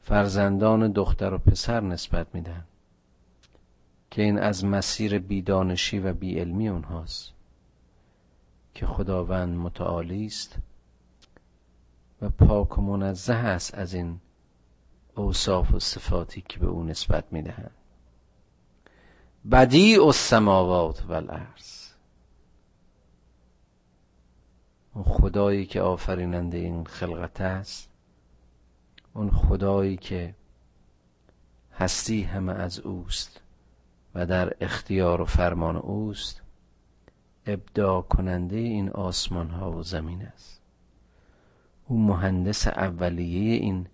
فرزندان 0.00 0.92
دختر 0.92 1.34
و 1.34 1.38
پسر 1.38 1.80
نسبت 1.80 2.34
میدن 2.34 2.64
که 4.10 4.22
این 4.22 4.38
از 4.38 4.64
مسیر 4.64 5.18
بیدانشی 5.18 5.98
و 5.98 6.12
بیعلمی 6.12 6.68
اونهاست 6.68 7.32
که 8.74 8.86
خداوند 8.86 9.58
متعالی 9.58 10.26
است 10.26 10.56
و 12.22 12.28
پاک 12.28 12.78
و 12.78 12.82
منزه 12.82 13.34
است 13.34 13.74
از 13.74 13.94
این 13.94 14.20
اوصاف 15.14 15.74
و 15.74 15.80
صفاتی 15.80 16.44
که 16.48 16.58
به 16.58 16.66
او 16.66 16.82
نسبت 16.84 17.24
می‌دهند. 17.30 17.70
بدیع 19.52 20.04
السماوات 20.04 21.04
و 21.08 21.12
الارض 21.12 21.83
اون 24.94 25.04
خدایی 25.04 25.66
که 25.66 25.80
آفریننده 25.80 26.58
این 26.58 26.84
خلقت 26.84 27.40
است 27.40 27.90
اون 29.14 29.30
خدایی 29.30 29.96
که 29.96 30.34
هستی 31.72 32.22
همه 32.22 32.52
از 32.52 32.78
اوست 32.78 33.40
و 34.14 34.26
در 34.26 34.56
اختیار 34.60 35.20
و 35.20 35.24
فرمان 35.24 35.76
اوست 35.76 36.42
ابداع 37.46 38.02
کننده 38.02 38.56
این 38.56 38.90
آسمان 38.90 39.50
ها 39.50 39.72
و 39.72 39.82
زمین 39.82 40.22
است. 40.22 40.60
او 41.88 41.98
مهندس 42.06 42.66
اولیه 42.66 43.54
این 43.54 43.86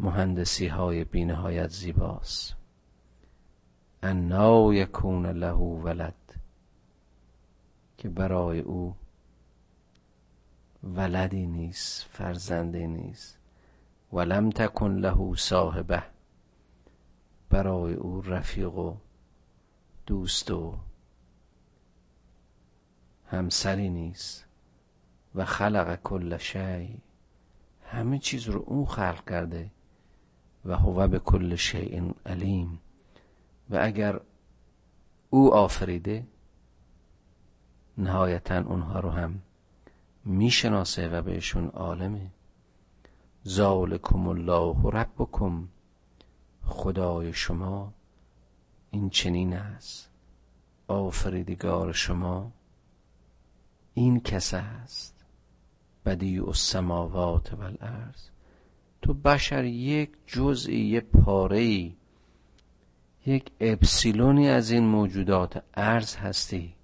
مهندسی 0.00 0.66
های 0.66 1.04
بینهایت 1.04 1.68
زیباست. 1.68 2.56
انا 4.02 4.74
یکون 4.74 5.26
له 5.26 5.52
ولد 5.52 6.14
که 7.98 8.08
برای 8.08 8.60
او 8.60 8.94
ولدی 10.84 11.46
نیست 11.46 12.06
فرزندی 12.12 12.86
نیست. 12.86 13.38
ولم 14.12 14.50
تکن 14.50 14.90
له 14.90 15.34
صاحبه. 15.36 16.02
برای 17.48 17.94
او 17.94 18.20
رفیق 18.20 18.74
و 18.74 18.96
دوست 20.06 20.50
و 20.50 20.78
همسری 23.26 23.90
نیست. 23.90 24.46
و 25.34 25.44
خلق 25.44 26.02
کل 26.02 26.36
شی. 26.36 27.02
همه 27.84 28.18
چیز 28.18 28.48
رو 28.48 28.64
اون 28.66 28.84
خلق 28.84 29.30
کرده 29.30 29.70
و 30.64 30.76
هو 30.76 31.08
به 31.08 31.18
کل 31.18 31.54
شیء 31.54 32.12
علیم. 32.26 32.80
و 33.70 33.78
اگر 33.82 34.20
او 35.30 35.54
آفریده 35.54 36.26
نهایتا 37.98 38.58
اونها 38.58 39.00
رو 39.00 39.10
هم 39.10 39.42
می‌شناسه 40.24 41.08
و 41.08 41.22
بهشون 41.22 41.66
عالمه. 41.68 42.30
ذالکم 43.46 44.28
الله 44.28 44.90
ربکم. 44.90 45.68
خدای 46.64 47.32
شما 47.32 47.92
این 48.90 49.10
چنین 49.10 49.52
است. 49.52 50.10
آفریدگار 50.88 51.92
شما 51.92 52.52
این 53.94 54.20
کس 54.20 54.54
است. 54.54 55.24
بدیع 56.06 56.46
السماوات 56.46 57.52
و 57.52 57.62
الارض 57.62 58.28
تو 59.02 59.14
بشر 59.14 59.64
یک 59.64 60.10
جزئی 60.26 60.80
یه 60.80 61.00
پاره 61.00 61.92
یک 63.26 63.50
اپسیلونی 63.60 64.48
از 64.48 64.70
این 64.70 64.84
موجودات 64.84 65.64
ارز 65.74 66.16
هستی. 66.16 66.74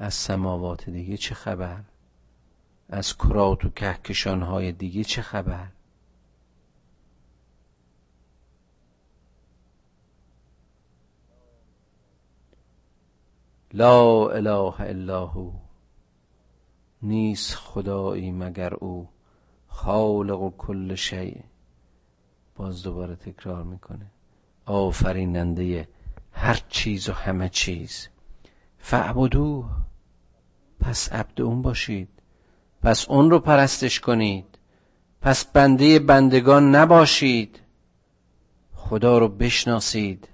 از 0.00 0.14
سماوات 0.14 0.90
دیگه 0.90 1.16
چه 1.16 1.34
خبر؟ 1.34 1.80
از 2.88 3.16
کرات 3.16 3.64
و 3.64 3.68
کهکشان 3.68 4.42
های 4.42 4.72
دیگه 4.72 5.04
چه 5.04 5.22
خبر؟ 5.22 5.68
لا 13.72 14.28
اله 14.28 14.80
الا 14.80 15.26
هو 15.26 15.52
نیست 17.02 17.54
خدایی 17.54 18.32
مگر 18.32 18.74
او 18.74 19.08
خالق 19.68 20.40
و 20.40 20.50
کل 20.50 20.94
شیء. 20.94 21.40
باز 22.56 22.82
دوباره 22.82 23.16
تکرار 23.16 23.62
می‌کنه. 23.64 24.06
آفریننده 24.66 25.88
هر 26.32 26.62
چیز 26.68 27.08
و 27.08 27.12
همه 27.12 27.48
چیز. 27.48 28.08
فعبدو 28.78 29.64
پس 30.80 31.12
عبد 31.12 31.40
اون 31.40 31.62
باشید. 31.62 32.08
پس 32.82 33.08
اون 33.08 33.30
رو 33.30 33.38
پرستش 33.38 34.00
کنید. 34.00 34.58
پس 35.20 35.44
بنده 35.44 35.98
بندگان 35.98 36.74
نباشید. 36.74 37.60
خدا 38.74 39.18
رو 39.18 39.28
بشناسید. 39.28 40.28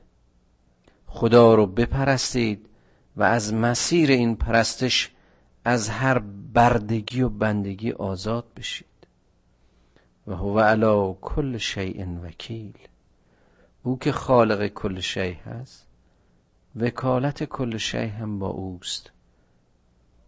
خدا 1.06 1.54
رو 1.54 1.66
بپرستید 1.66 2.68
و 3.16 3.22
از 3.22 3.54
مسیر 3.54 4.10
این 4.10 4.36
پرستش 4.36 5.10
از 5.64 5.88
هر 5.88 6.18
بردگی 6.54 7.22
و 7.22 7.28
بندگی 7.28 7.92
آزاد 7.92 8.44
بشید. 8.56 8.86
و 10.26 10.34
هو 10.34 10.58
علا 10.58 11.12
کل 11.12 11.56
شیء 11.56 12.06
وکیل. 12.22 12.78
او 13.82 13.98
که 13.98 14.12
خالق 14.12 14.66
کل 14.66 15.00
شیء 15.00 15.34
هست 15.34 15.86
وکالت 16.76 17.44
کل 17.44 17.76
شیء 17.76 18.08
هم 18.08 18.38
با 18.38 18.46
اوست. 18.46 19.10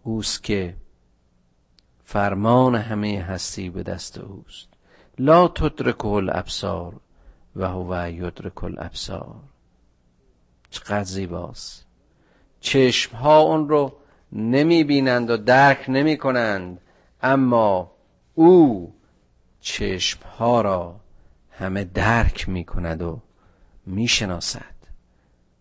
اوست 0.09 0.43
که 0.43 0.77
فرمان 2.05 2.75
همه 2.75 3.23
هستی 3.23 3.71
به 3.71 3.83
دست 3.83 4.19
اوست. 4.19 4.69
لا 5.19 5.49
تدرک 5.49 6.05
الابصار 6.05 7.01
و 7.57 7.69
هو 7.69 8.09
یدرک 8.09 8.65
الابصار. 8.65 9.41
چقدر 10.71 11.05
زیباست. 11.05 11.87
چشم 12.61 13.17
ها 13.17 13.41
اون 13.41 13.69
رو 13.69 13.93
نمی 14.33 14.85
بینند 14.85 15.31
و 15.31 15.37
درک 15.37 15.85
نمی 15.89 16.17
کنند 16.17 16.81
اما 17.23 17.91
او 18.35 18.95
چشم 19.61 20.21
ها 20.39 20.61
را 20.61 21.01
همه 21.51 21.85
درک 21.85 22.49
می 22.49 22.65
کند 22.65 23.03
و 23.03 23.21
می 23.87 24.09
شناسد 24.09 24.75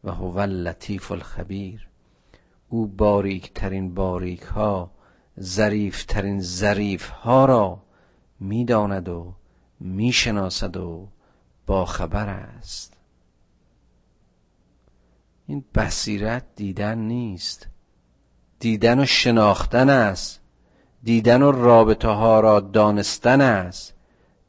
و 0.03 0.11
هو 0.11 0.37
اللطیف 0.37 1.11
الخبیر. 1.11 1.87
او 2.69 2.87
باریک 2.87 3.53
ترین 3.53 3.93
باریک 3.93 4.41
ها 4.41 4.91
ظریف 5.41 6.05
ترین 6.05 6.41
ظریف 6.41 7.09
ها 7.09 7.45
را 7.45 7.79
می‌داند 8.39 9.09
و 9.09 9.33
می‌شناسد 9.79 10.77
و 10.77 11.07
با 11.65 11.85
خبر 11.85 12.29
است. 12.29 12.97
این 15.45 15.65
بصیرت 15.75 16.43
دیدن 16.55 16.97
نیست. 16.97 17.67
دیدن 18.59 18.99
و 18.99 19.05
شناختن 19.05 19.89
است. 19.89 20.41
دیدن 21.03 21.41
و 21.41 21.51
رابطه 21.51 22.07
ها 22.07 22.39
را 22.39 22.59
دانستن 22.59 23.41
است. 23.41 23.93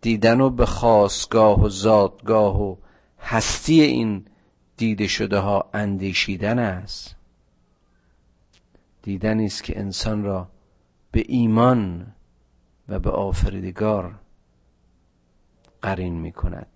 دیدن 0.00 0.40
و 0.40 0.50
به 0.50 0.66
خواستگاه 0.66 1.61
و 1.61 1.68
زادگاه 1.68 2.62
و 2.62 2.76
هستی 3.20 3.81
این 3.81 4.24
دیده 4.76 5.07
شده 5.07 5.38
ها 5.38 5.70
اندیشیدن 5.74 6.59
است. 6.59 7.17
دیدن 9.02 9.40
است 9.40 9.64
که 9.64 9.78
انسان 9.78 10.24
را 10.24 10.48
به 11.12 11.24
ایمان 11.28 12.06
و 12.88 12.98
به 12.98 13.11
آفریدگار 13.11 14.14
قرین 15.82 16.14
می 16.14 16.32
کند 16.32 16.66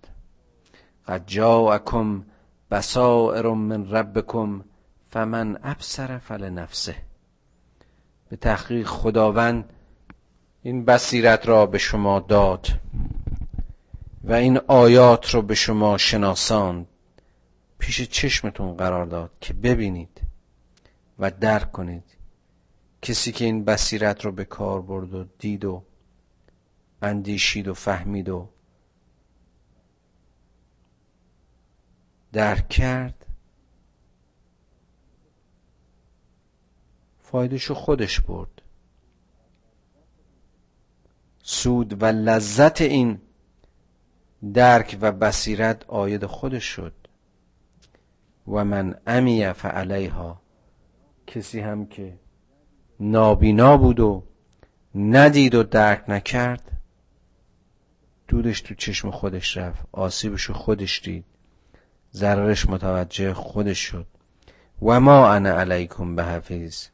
قد 1.07 1.23
جاءکم 1.27 2.23
بصائر 2.71 3.47
من 3.47 3.91
ربکم 3.91 4.65
فمن 5.11 5.59
ابصر 5.63 6.19
فلنفسه. 6.19 6.95
به 8.29 8.37
تحقیق 8.37 8.87
خداوند 8.87 9.73
این 10.63 10.85
بصیرت 10.85 11.49
را 11.49 11.67
به 11.67 11.79
شما 11.79 12.21
داد 12.21 12.67
و 14.25 14.33
این 14.33 14.59
آیات 14.67 15.35
رو 15.35 15.43
به 15.43 15.55
شما 15.55 15.99
شناساند. 15.99 16.87
پیش 17.79 18.03
چشمتون 18.03 18.75
قرار 18.75 19.07
داد 19.07 19.31
که 19.41 19.55
ببینید 19.55 20.12
و 21.23 21.31
درک 21.31 21.73
کنید. 21.73 22.17
کسی 23.03 23.33
که 23.33 23.45
این 23.45 23.65
بصیرت 23.65 24.25
رو 24.25 24.33
به 24.33 24.45
کار 24.45 24.83
برد 24.83 25.15
و 25.15 25.25
دید 25.39 25.65
و 25.65 25.85
اندیشید 27.03 27.69
و 27.69 27.75
فهمید 27.75 28.29
و 28.29 28.49
درک 32.33 32.69
کرد 32.69 33.27
فایدهشو 37.23 37.75
خودش 37.75 38.21
برد. 38.21 38.63
سود 41.43 42.03
و 42.03 42.07
لذت 42.07 42.81
این 42.81 43.21
درک 44.55 44.99
و 45.01 45.13
بصیرت 45.13 45.85
آید 45.89 46.27
خودش 46.27 46.65
شد. 46.65 46.95
و 48.49 48.65
من 48.65 49.01
امی 49.07 49.53
فعلیها. 49.53 50.42
کسی 51.35 51.61
هم 51.61 51.87
که 51.87 52.19
نابینا 53.01 53.77
بود 53.77 54.01
و 54.01 54.25
ندید 54.95 55.55
و 55.55 55.63
درک 55.63 56.05
نکرد 56.11 56.73
دودش 58.29 58.61
تو 58.61 58.75
چشم 58.75 59.11
خودش 59.11 59.57
رفت 59.57 59.87
آسیبش 59.93 60.51
خودش 60.51 61.03
دید 61.05 61.25
ضررش 62.13 62.69
متوجه 62.69 63.35
خودش 63.35 63.79
شد. 63.79 64.07
و 64.83 65.01
ما 65.01 65.33
انا 65.33 65.51
علیکم 65.51 66.17
به 66.17 66.25
حفیظ 66.25 66.87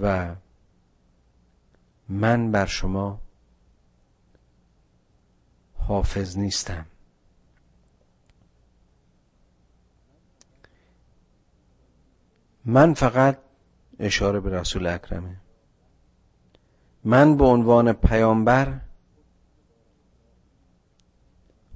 و 0.00 0.34
من 2.08 2.52
بر 2.52 2.66
شما 2.66 3.20
حافظ 5.78 6.38
نیستم. 6.38 6.86
من 12.68 12.94
فقط 12.94 13.38
اشاره 13.98 14.40
به 14.40 14.50
رسول 14.50 14.86
اکرمه. 14.86 15.36
من 17.04 17.36
به 17.36 17.44
عنوان 17.44 17.92
پیامبر 17.92 18.80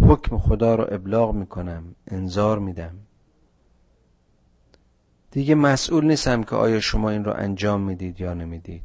حکم 0.01 0.39
خدا 0.39 0.75
رو 0.75 0.87
ابلاغ 0.91 1.35
می‌کنم 1.35 1.95
انذار 2.07 2.59
میدم. 2.59 2.99
دیگه 5.31 5.55
مسئول 5.55 6.05
نیستم 6.05 6.43
که 6.43 6.57
آیا 6.57 6.81
شما 6.81 7.11
این 7.11 7.25
رو 7.25 7.33
انجام 7.37 7.81
می‌دید 7.81 8.21
یا 8.21 8.35
نمی‌دید. 8.35 8.83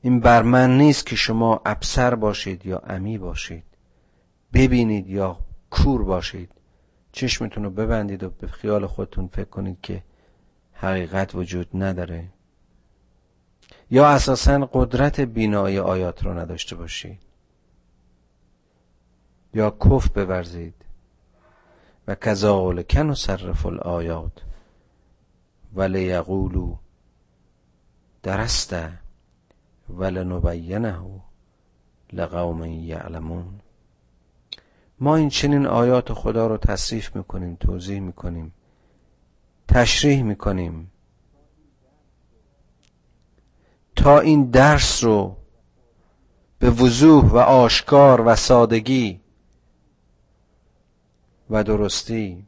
این 0.00 0.20
بر 0.20 0.42
من 0.42 0.78
نیست 0.78 1.06
که 1.06 1.16
شما 1.16 1.60
ابسر 1.66 2.14
باشید 2.14 2.66
یا 2.66 2.78
امی 2.78 3.18
باشید. 3.18 3.64
ببینید 4.52 5.10
یا 5.10 5.38
کور 5.70 6.04
باشید. 6.04 6.50
چشمتون 7.12 7.64
رو 7.64 7.70
ببندید 7.70 8.22
و 8.22 8.30
به 8.30 8.46
خیال 8.46 8.86
خودتون 8.86 9.26
فکر 9.26 9.48
کنید 9.48 9.80
که 9.82 10.02
حقیقت 10.74 11.34
وجود 11.34 11.68
نداره. 11.74 12.28
یا 13.90 14.08
اساسا 14.08 14.68
قدرت 14.72 15.20
بینایی 15.20 15.78
آیات 15.78 16.24
رو 16.24 16.38
نداشته 16.38 16.76
باشید. 16.76 17.18
یا 19.54 19.70
کف 19.70 20.08
بورزید. 20.08 20.74
و 22.08 22.14
کذالک 22.14 22.96
نصرف 22.96 23.66
الآیات. 23.66 24.42
ولیقولو 25.74 26.76
درست 28.22 28.76
ولنبینه 29.88 31.00
لقوم 32.12 32.64
یعلمون. 32.64 33.60
ما 35.00 35.16
این 35.16 35.28
چنین 35.28 35.66
آیات 35.66 36.12
خدا 36.12 36.46
رو 36.46 36.56
تصریف 36.56 37.16
می‌کنیم 37.16 37.56
توضیح 37.60 38.00
می‌کنیم. 38.00 38.52
تشریح 39.68 40.22
می‌کنیم. 40.22 40.90
تا 43.96 44.20
این 44.20 44.50
درس 44.50 45.04
رو 45.04 45.36
به 46.58 46.70
وضوح 46.70 47.24
و 47.24 47.36
آشکار 47.36 48.20
و 48.26 48.36
سادگی 48.36 49.20
و 51.50 51.64
درستی 51.64 52.46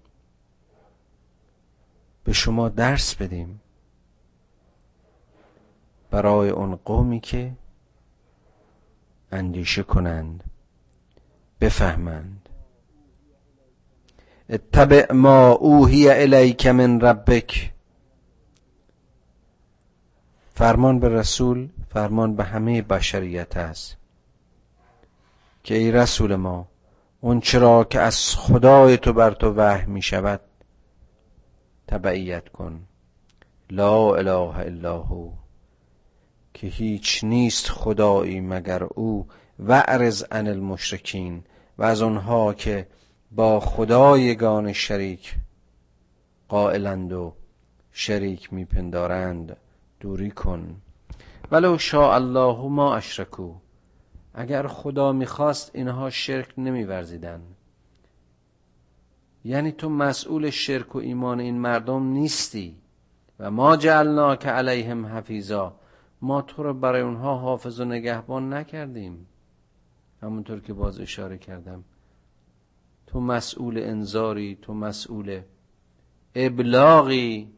به 2.24 2.32
شما 2.32 2.68
درس 2.68 3.14
بدیم. 3.14 3.60
برای 6.10 6.50
اون 6.50 6.76
قومی 6.76 7.20
که 7.20 7.52
اندیشه 9.32 9.82
کنند 9.82 10.44
بفهمند. 11.60 12.45
اتبع 14.50 15.12
ما 15.12 15.50
اوهی 15.50 16.10
الیک 16.10 16.66
من 16.66 17.00
ربک. 17.00 17.72
فرمان 20.54 21.00
به 21.00 21.08
رسول 21.08 21.68
فرمان 21.88 22.36
به 22.36 22.44
همه 22.44 22.82
بشریت 22.82 23.56
است. 23.56 23.96
که 25.64 25.74
ای 25.74 25.92
رسول 25.92 26.34
ما 26.34 26.68
اون 27.20 27.40
چرا 27.40 27.84
که 27.84 28.00
از 28.00 28.34
خدای 28.36 28.96
تو 28.96 29.12
بر 29.12 29.30
تو 29.30 29.52
وحی 29.56 29.86
می 29.86 30.02
شود 30.02 30.40
تبعیت 31.88 32.48
کن. 32.48 32.80
لا 33.70 34.14
اله 34.14 34.58
الا 34.58 34.98
هو 34.98 35.32
که 36.54 36.66
هیچ 36.66 37.24
نیست 37.24 37.68
خدایی 37.68 38.40
مگر 38.40 38.84
او. 38.84 39.26
و 39.58 39.80
عرض 39.80 40.24
عن 40.30 40.46
المشرکین 40.46 41.44
و 41.78 41.82
از 41.82 42.02
آنها 42.02 42.54
که 42.54 42.86
با 43.30 43.60
خدایگان 43.60 44.72
شریک 44.72 45.34
قائلند 46.48 47.12
و 47.12 47.34
شریک 47.92 48.52
میپندارند. 48.52 49.56
دوری 50.00 50.30
کن. 50.30 50.76
ولو 51.50 51.78
شاء 51.78 52.14
الله 52.14 52.68
ما 52.68 52.94
اشرکو. 52.94 53.54
اگر 54.34 54.66
خدا 54.66 55.12
می‌خواست 55.12 55.70
اینها 55.74 56.10
شرک 56.10 56.54
نمیورزیدن. 56.58 57.40
یعنی 59.44 59.72
تو 59.72 59.88
مسئول 59.88 60.50
شرک 60.50 60.96
و 60.96 60.98
ایمان 60.98 61.40
این 61.40 61.58
مردم 61.58 62.02
نیستی. 62.02 62.76
و 63.38 63.50
ما 63.50 63.76
جعلنا 63.76 64.36
که 64.36 64.48
علیهم 64.48 65.06
حفیظا. 65.06 65.74
ما 66.22 66.42
تو 66.42 66.62
رو 66.62 66.74
برای 66.74 67.02
اونها 67.02 67.38
حافظ 67.38 67.80
و 67.80 67.84
نگهبان 67.84 68.52
نکردیم. 68.52 69.26
همونطور 70.22 70.60
که 70.60 70.72
باز 70.72 71.00
اشاره 71.00 71.38
کردم. 71.38 71.84
تو 73.16 73.20
مسئول 73.20 73.78
انذاری 73.78 74.58
تو 74.62 74.74
مسئول 74.74 75.42
ابلاغی. 76.34 77.52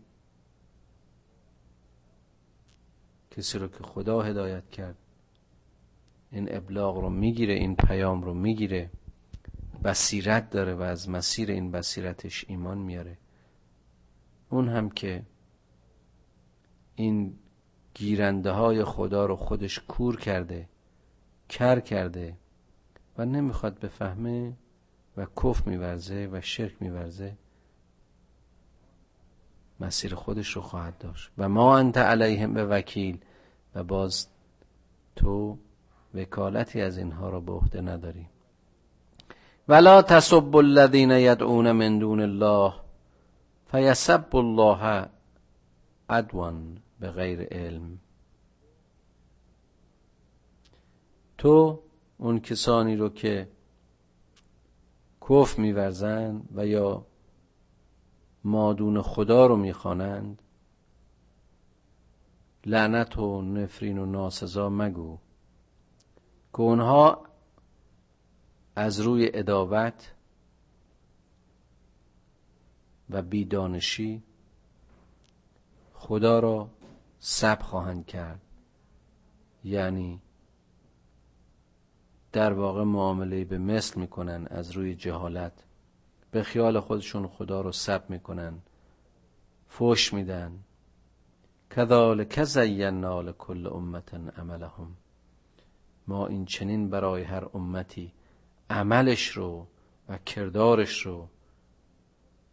کسی 3.31 3.59
رو 3.59 3.69
که 3.69 3.83
خدا 3.83 4.23
هدایت 4.23 4.71
کرد 4.71 4.97
این 6.31 6.57
ابلاغ 6.57 6.97
رو 6.97 7.11
می‌گیره 7.11 7.55
این 7.55 7.77
پیام 7.77 8.23
رو 8.23 8.35
می‌گیره. 8.35 8.91
بصیرت 9.85 10.51
داره 10.51 10.75
و 10.75 10.83
از 10.83 11.09
مسیر 11.09 11.51
این 11.51 11.71
بصیرتش 11.71 12.45
ایمان 12.49 12.79
میاره. 12.79 13.19
اون 14.51 14.69
هم 14.69 14.91
که 14.91 15.23
این 16.95 17.39
گیرنده 17.95 18.51
های 18.51 18.85
خدا 18.85 19.27
رو 19.27 19.37
خودش 19.37 19.79
کور 19.79 20.17
کرده 20.17 20.69
کر 21.49 21.81
کرده 21.81 22.37
و 23.19 23.25
نمی‌خواد 23.25 23.79
بفهمه 23.79 24.57
و 25.19 25.27
کف 25.43 25.67
میورزه 25.67 26.29
و 26.33 26.41
شرک 26.41 26.73
میورزه 26.81 27.37
مسیر 29.81 30.15
خودش 30.15 30.49
رو 30.57 30.63
خواهد 30.63 30.99
داشت. 30.99 31.31
و 31.39 31.49
ما 31.49 31.79
انت 31.79 31.99
علیهم 31.99 32.55
به 32.55 32.65
وکیل 32.65 33.19
و 33.75 33.85
باز 33.85 34.27
تو 35.17 35.59
وکالتی 36.15 36.81
از 36.81 36.99
اینها 36.99 37.31
رو 37.31 37.41
به 37.41 37.53
عهده 37.53 37.81
نداری. 37.81 38.27
ولا 39.69 40.03
تسب 40.03 40.57
الذین 40.57 41.11
یدعون 41.11 41.73
من 41.73 41.99
دون 41.99 42.21
الله 42.21 42.75
فیسب 43.71 44.37
الله 44.37 45.07
عدوان 46.09 46.79
به 47.01 47.11
غیر 47.11 47.43
علم. 47.43 47.99
تو 51.39 51.83
اون 52.19 52.41
کسانی 52.41 52.97
رو 52.97 53.09
که 53.09 53.49
کف 55.31 55.59
میورزن 55.59 56.43
و 56.55 56.67
یا 56.67 57.07
مادون 58.45 59.03
خدا 59.03 59.47
رو 59.47 59.57
می‌خوانند 59.57 60.43
لعنت 62.67 63.19
و 63.19 63.43
نفرین 63.43 63.99
و 63.99 64.07
ناسزا 64.07 64.69
مگو. 64.69 65.19
که 66.53 66.61
اونها 66.61 67.25
از 68.77 69.01
روی 69.01 69.31
ادابت 69.35 70.15
و 73.11 73.23
بیدانشی 73.23 74.23
خدا 75.95 76.39
را 76.39 76.71
سب 77.19 77.63
خواهند 77.63 78.07
کرد. 78.07 78.41
یعنی 79.65 80.21
در 82.33 82.53
واقع 82.53 82.83
معامله 82.85 83.45
به 83.45 83.59
مثل 83.59 84.01
می‌کنن 84.01 84.47
از 84.51 84.71
روی 84.71 84.95
جهالت. 84.95 85.53
به 86.31 86.43
خیال 86.43 86.81
خودشون 86.81 87.27
خدا 87.27 87.61
رو 87.61 87.73
سب 87.73 88.11
می‌کنن. 88.11 88.59
فوش 89.69 90.13
میدن. 90.13 90.59
کذالک 91.71 92.45
زینا 92.45 93.21
لکل 93.21 93.67
امت 93.67 94.15
عملهم. 94.15 94.97
ما 96.07 96.27
این 96.27 96.45
چنین 96.45 96.91
برای 96.91 97.23
هر 97.23 97.45
امتی 97.55 98.13
عملش 98.71 99.29
رو 99.29 99.67
و 100.09 100.19
کردارش 100.19 101.07
رو 101.07 101.29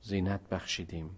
زینت 0.01 0.49
بخشیدیم. 0.49 1.09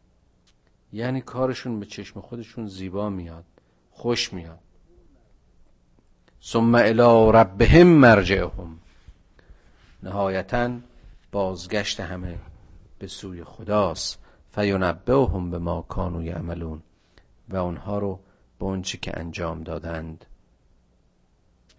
یعنی 0.94 1.22
کارشون 1.22 1.80
به 1.80 1.86
چشم 1.86 2.22
خودشون 2.22 2.68
زیبا 2.68 3.10
میاد 3.10 3.46
خوش 3.92 4.34
میاد. 4.34 4.60
ثم 6.50 6.76
الى 6.76 7.32
ربهم 7.34 7.88
مرجعهم. 7.88 8.80
نهایتا 10.04 10.72
بازگشت 11.32 12.00
همه 12.00 12.38
به 13.00 13.08
سوی 13.08 13.44
خداست. 13.44 14.20
فینبئهم 14.52 15.52
به 15.52 15.60
ما 15.60 15.82
کانو 15.82 16.24
یعملون. 16.24 16.82
و 17.50 17.58
اونها 17.58 18.00
رو 18.00 18.20
به 18.60 18.66
اونچه 18.66 18.98
که 18.98 19.20
انجام 19.20 19.64
دادند 19.64 20.26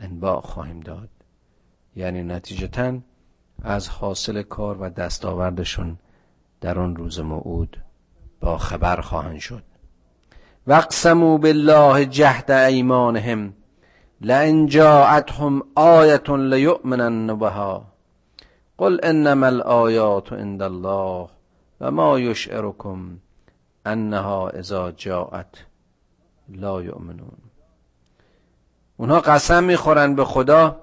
انباع 0.00 0.40
خواهیم 0.40 0.80
داد. 0.80 1.08
یعنی 1.96 2.22
نتیجتا 2.22 2.98
از 3.62 3.88
حاصل 3.88 4.42
کار 4.42 4.82
و 4.82 4.88
دستاوردشون 4.88 5.98
در 6.60 6.78
آن 6.78 6.96
روز 6.96 7.20
موعود 7.20 7.76
با 8.40 8.58
خبر 8.58 9.00
خواهند 9.00 9.38
شد. 9.38 9.62
وقسموا 10.66 11.38
بالله 11.38 12.06
جهد 12.06 12.50
ایمانهم. 12.50 13.54
لئن 14.20 14.66
جاءتهم 14.66 15.62
آیه 15.74 16.36
لیؤمنن 16.36 17.34
بها 17.38 17.84
قل 18.78 19.00
انما 19.02 19.46
الآیات 19.46 20.32
عند 20.32 20.62
الله 20.62 21.28
و 21.80 21.90
ما 21.90 22.18
یشعرکم 22.18 23.18
انها 23.86 24.48
اذا 24.48 24.90
جاءت 24.90 25.66
لا 26.48 26.82
یؤمنون. 26.82 27.38
اونها 28.96 29.20
قسم 29.20 29.64
می‌خورن 29.64 30.14
به 30.14 30.24
خدا 30.24 30.82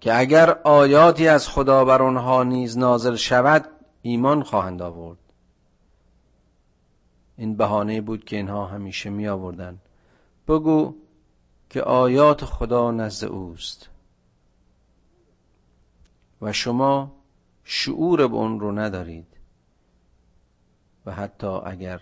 که 0.00 0.18
اگر 0.18 0.58
آیاتی 0.64 1.28
از 1.28 1.48
خدا 1.48 1.84
بر 1.84 2.02
آنها 2.02 2.42
نیز 2.42 2.78
نازل 2.78 3.16
شود 3.16 3.64
ایمان 4.02 4.42
خواهند 4.42 4.82
آورد. 4.82 5.18
این 7.36 7.56
بهانه 7.56 8.00
بود 8.00 8.24
که 8.24 8.36
اینها 8.36 8.66
همیشه 8.66 9.10
می 9.10 9.28
آوردن 9.28 9.78
بگو 10.48 10.94
که 11.70 11.82
آیات 11.82 12.44
خدا 12.44 12.90
نزد 12.90 13.26
اوست. 13.26 13.88
و 16.42 16.52
شما 16.52 17.12
شعور 17.64 18.26
به 18.26 18.34
اون 18.34 18.60
رو 18.60 18.72
ندارید. 18.72 19.26
و 21.06 21.12
حتی 21.12 21.46
اگر 21.46 22.00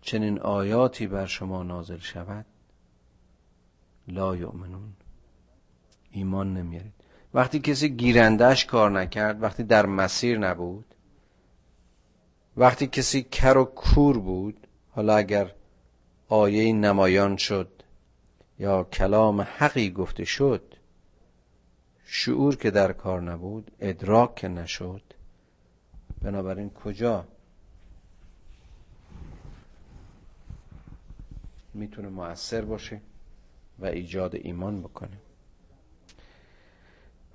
چنین 0.00 0.38
آیاتی 0.38 1.06
بر 1.06 1.26
شما 1.26 1.62
نازل 1.62 1.98
شود 1.98 2.46
لا 4.08 4.36
یؤمنون. 4.36 4.92
ایمان 6.10 6.54
نمیارید. 6.54 6.92
وقتی 7.34 7.60
کسی 7.60 7.88
گیرندش 7.88 8.66
کار 8.66 8.90
نکرد 8.90 9.42
وقتی 9.42 9.62
در 9.62 9.86
مسیر 9.86 10.38
نبود 10.38 10.84
وقتی 12.56 12.86
کسی 12.86 13.22
کر 13.22 13.56
و 13.56 13.64
کور 13.64 14.18
بود 14.18 14.66
حالا 14.90 15.16
اگر 15.16 15.54
آیه 16.28 16.72
نمایان 16.72 17.36
شد. 17.36 17.68
یا 18.58 18.84
کلام 18.84 19.40
حقی 19.40 19.90
گفته 19.90 20.24
شد. 20.24 20.74
شعور 22.04 22.56
که 22.56 22.70
در 22.70 22.92
کار 22.92 23.22
نبود 23.22 23.70
ادراک 23.80 24.34
که 24.34 24.48
نشد. 24.48 25.02
بنابراین 26.22 26.70
کجا 26.70 27.24
می‌تونه 31.74 32.08
مؤثر 32.08 32.60
باشه 32.60 33.00
و 33.78 33.86
ایجاد 33.86 34.34
ایمان 34.34 34.82
بکنه؟ 34.82 35.18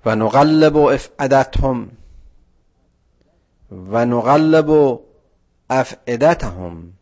و 0.04 0.16
نقلب 0.16 0.76
افعدتهم. 0.76 1.90
و 3.70 4.04
نقلب 4.06 5.00
افعدتهم 5.70 6.92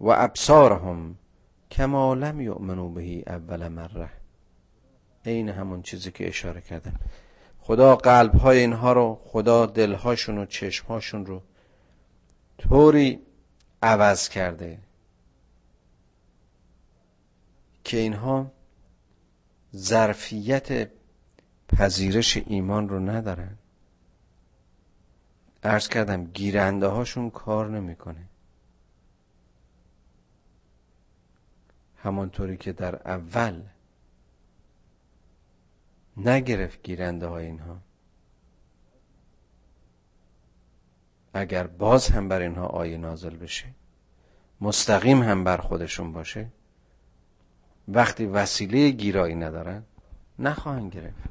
و 0.00 0.08
ابصارهم. 0.08 1.16
کما 1.70 2.14
لم 2.14 2.40
یؤمنوا 2.40 2.88
بهی 2.88 3.22
اول 3.26 3.68
مره. 3.68 4.10
عین 5.26 5.48
همون 5.48 5.82
چیزی 5.82 6.10
که 6.10 6.28
اشاره 6.28 6.60
کردم 6.60 6.94
خدا 7.58 7.96
قلب 7.96 8.34
های 8.34 8.58
اینها 8.58 8.92
رو 8.92 9.20
خدا 9.24 9.66
دلهاشون 9.66 10.38
و 10.38 10.46
چشمهاشون 10.46 11.26
رو 11.26 11.42
طوری 12.58 13.20
عوض 13.82 14.28
کرده 14.28 14.78
که 17.84 17.96
اینها 17.96 18.52
ظرفیت 19.76 20.90
پذیرش 21.68 22.36
ایمان 22.36 22.88
رو 22.88 23.00
ندارن. 23.00 23.58
ارز 25.62 25.88
کردم 25.88 26.24
گیرنده 26.24 26.86
هاشون 26.86 27.30
کار 27.30 27.70
نمی‌کنه. 27.70 28.28
همانطوری 32.04 32.56
که 32.56 32.72
در 32.72 33.08
اول 33.08 33.62
نگرفت 36.16 36.82
گیرنده 36.82 37.26
های 37.26 37.46
اینها 37.46 37.78
اگر 41.34 41.66
باز 41.66 42.08
هم 42.08 42.28
بر 42.28 42.40
اینها 42.40 42.66
آیه 42.66 42.96
نازل 42.96 43.36
بشه 43.36 43.66
مستقیم 44.60 45.22
هم 45.22 45.44
بر 45.44 45.56
خودشون 45.56 46.12
باشه 46.12 46.48
وقتی 47.88 48.26
وسیله 48.26 48.90
گیرایی 48.90 49.34
ندارن 49.34 49.82
نخواهند 50.38 50.92
گرفت. 50.92 51.28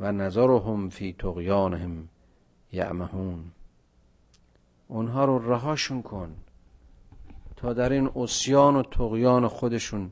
و 0.00 0.12
نظرهم 0.12 0.88
فی 0.88 1.12
تقیانهم 1.12 2.08
یعمهون. 2.72 3.50
اونها 4.88 5.24
رو 5.24 5.52
رهاشون 5.52 6.02
کن. 6.02 6.36
تا 7.56 7.72
در 7.72 7.92
این 7.92 8.10
اسیان 8.16 8.76
و 8.76 8.82
تقیان 8.82 9.48
خودشون 9.48 10.10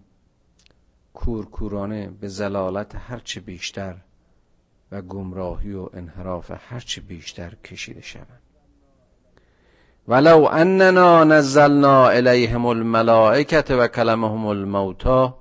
کورکورانه 1.15 2.09
به 2.21 2.29
زلالت 2.29 2.95
هرچه 2.95 3.41
بیشتر 3.41 3.97
و 4.93 5.03
گمراهی 5.03 5.73
و 5.75 5.89
انحراف 5.93 6.51
هرچه 6.69 7.01
بیشتر 7.01 7.55
کشیده 7.55 8.01
شوند. 8.01 8.41
ولو 10.09 10.45
اننا 10.45 11.25
نزلنا 11.25 12.09
الیهم 12.09 12.67
الملائکه 12.67 13.75
و 13.75 13.89
کلمهم 13.89 14.47
الموتا 14.47 15.39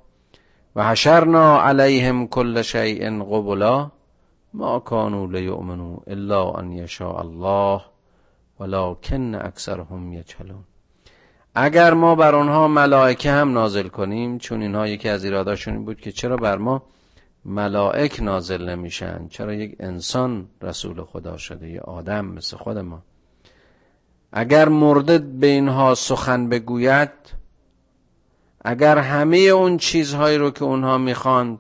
و 0.76 0.92
حشرنا 0.92 1.62
علیهم 1.62 2.28
کل 2.28 2.62
شیء 2.62 3.24
قبلا 3.24 3.92
ما 4.54 4.80
کانوا 4.80 5.26
لیؤمنوا 5.26 5.98
الا 6.08 6.52
ان 6.52 6.72
یشاء 6.72 7.20
الله 7.20 7.82
ولکن 8.60 9.36
اکثرهم 9.36 10.14
یجهلون. 10.14 10.64
اگر 11.56 11.94
ما 11.94 12.16
بر 12.16 12.36
آنها 12.36 12.68
ملائکه 12.68 13.32
هم 13.32 13.54
نازل 13.54 13.88
کنیم 13.88 14.38
چون 14.38 14.62
اینها 14.62 14.88
یکی 14.88 15.10
از 15.10 15.24
ایراداشون 15.24 15.86
بود 15.86 16.02
که 16.02 16.12
چرا 16.12 16.38
بر 16.38 16.58
ما 16.58 16.84
ملائک 17.46 18.20
نازل 18.22 18.70
نمیشن؟ 18.70 19.28
چرا 19.28 19.54
یک 19.54 19.76
انسان 19.80 20.48
رسول 20.62 21.04
خدا 21.04 21.38
شده 21.38 21.70
یه 21.70 21.80
آدم 21.80 22.26
مثل 22.26 22.58
خود 22.58 22.78
ما؟ 22.78 23.04
اگر 24.32 24.70
مرده 24.70 25.18
به 25.18 25.48
اینها 25.48 25.96
سخن 25.96 26.50
بگوید 26.50 27.10
اگر 28.66 28.98
همه 28.98 29.38
اون 29.38 29.78
چیزهایی 29.78 30.38
رو 30.38 30.52
که 30.52 30.64
اونها 30.64 30.98
می‌خواند 30.98 31.60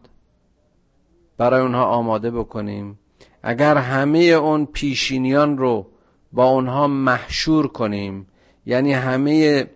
برای 1.38 1.62
اونها 1.62 1.86
آماده 1.86 2.32
بکنیم 2.32 3.00
اگر 3.44 3.78
همه 3.78 4.20
اون 4.20 4.66
پیشینیان 4.66 5.58
رو 5.58 5.88
با 6.32 6.46
اونها 6.46 6.88
محشور 6.88 7.68
کنیم 7.68 8.28
یعنی 8.66 8.94
همه 8.94 9.68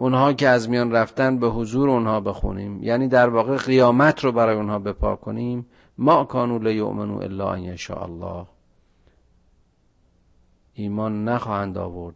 اونها 0.00 0.32
که 0.32 0.48
از 0.48 0.68
میان 0.68 0.92
رفتن 0.92 1.38
به 1.38 1.48
حضور 1.48 1.90
اونها 1.90 2.20
بخونیم 2.20 2.82
یعنی 2.82 3.08
در 3.08 3.28
واقع 3.28 3.56
قیامت 3.56 4.24
رو 4.24 4.32
برای 4.32 4.56
اونها 4.56 4.78
بپا 4.78 5.16
کنیم. 5.16 5.66
ما 5.98 6.24
کانو 6.24 6.58
لیؤمنو 6.58 7.18
الا 7.18 7.52
ان 7.52 7.62
یشاء 7.62 8.02
الله. 8.02 8.46
ایمان 10.72 11.24
نخواهند 11.24 11.78
آورد 11.78 12.14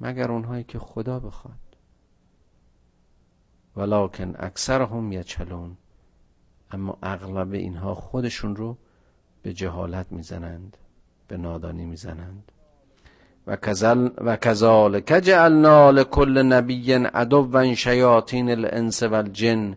مگر 0.00 0.30
اونهایی 0.30 0.64
که 0.64 0.78
خدا 0.78 1.20
بخواد. 1.20 1.76
ولکن 3.76 4.34
اکثرهم 4.38 5.12
یچلون. 5.12 5.76
اما 6.70 6.98
اغلب 7.02 7.52
اینها 7.52 7.94
خودشون 7.94 8.56
رو 8.56 8.76
به 9.42 9.52
جهالت 9.52 10.12
می‌زنند 10.12 10.76
به 11.28 11.36
نادانی 11.36 11.84
می‌زنند. 11.84 12.52
و 13.46 14.36
کذالک 14.36 15.12
جعلنا 15.12 15.90
لكل 15.90 16.42
نبی 16.42 16.92
عدوا 16.92 17.74
شیاطین 17.74 18.50
الانس 18.50 19.02
والجن 19.02 19.76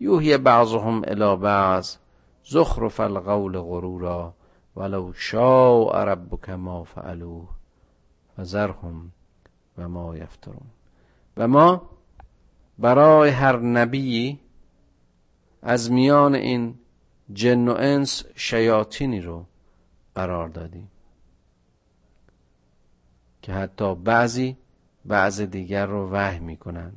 یوهی 0.00 0.38
بعضهم 0.38 1.02
الى 1.04 1.36
بعض 1.36 1.96
زخرف 2.44 3.00
القول 3.00 3.58
غرورا 3.58 4.34
ولو 4.76 5.12
شاء 5.12 6.04
ربک 6.04 6.50
ما 6.50 6.84
فعلوه 6.84 7.48
و 8.38 8.44
زرهم 8.44 9.12
و 9.78 9.88
ما 9.88 10.16
یفترون. 10.16 10.66
و 11.36 11.48
ما 11.48 11.90
برای 12.78 13.30
هر 13.30 13.56
نبی 13.56 14.38
از 15.62 15.92
میان 15.92 16.34
این 16.34 16.74
جن 17.32 17.68
و 17.68 17.74
انس 17.78 18.24
شیاطینی 18.34 19.20
رو 19.20 19.44
قرار 20.14 20.48
دادیم. 20.48 20.90
که 23.46 23.52
حتی 23.52 23.94
بعضی 23.94 24.56
بعض 25.04 25.40
دیگر 25.40 25.86
رو 25.86 26.10
وحی 26.10 26.38
می‌کنن 26.38 26.92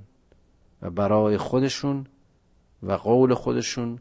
و 0.82 0.89
برای 0.89 1.38
خودشون 1.38 2.08
و 2.84 2.91
قول 2.91 3.34
خودشون 3.34 4.00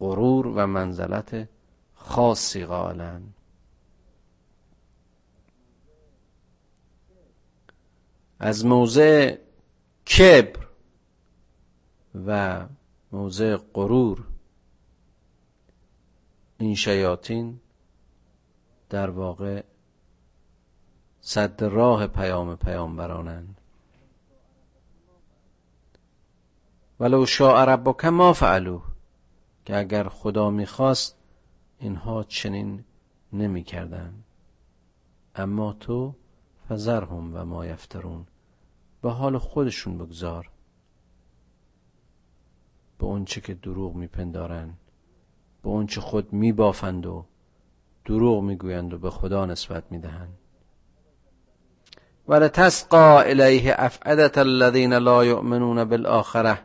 غرور 0.00 0.46
و 0.46 0.66
منزلت 0.66 1.48
خاصی 1.94 2.64
قائلن. 2.64 3.22
از 8.38 8.66
موضع 8.66 9.36
کبر 10.18 10.66
و 12.26 12.64
موضع 13.12 13.56
غرور 13.56 14.24
این 16.58 16.74
شیاطین 16.74 17.60
در 18.90 19.10
واقع 19.10 19.62
صد 21.26 21.64
راه 21.64 22.06
پیام 22.06 22.56
پیامبرانند. 22.56 23.60
ولو 27.00 27.26
شاء 27.26 27.64
ربک 27.64 28.04
ما 28.04 28.32
فعلو 28.32 28.80
که 29.64 29.76
اگر 29.76 30.08
خدا 30.08 30.50
می‌خواست 30.50 31.16
اینها 31.78 32.24
چنین 32.24 32.84
نمی‌کردن 33.32 34.14
اما 35.34 35.72
تو 35.72 36.14
فزرهم 36.68 37.36
و 37.36 37.44
ما 37.44 37.66
یفترون 37.66 38.26
به 39.02 39.10
حال 39.10 39.38
خودشون 39.38 39.98
بگذار. 39.98 40.50
به 42.98 43.04
اونچه 43.04 43.40
که 43.40 43.54
دروغ 43.54 43.94
میپندارن 43.94 44.74
به 45.62 45.68
اونچه 45.68 46.00
خود 46.00 46.32
میبافند 46.32 47.06
و 47.06 47.24
دروغ 48.04 48.42
می‌گویند 48.42 48.94
و 48.94 48.98
به 48.98 49.10
خدا 49.10 49.46
نسبت 49.46 49.92
می‌دهند. 49.92 50.38
ولتسقى 52.28 53.30
الیه 53.30 53.74
افعدت 53.78 54.38
الذین 54.38 54.92
لا 54.92 55.24
یؤمنون 55.24 55.84
بالآخره 55.84 56.58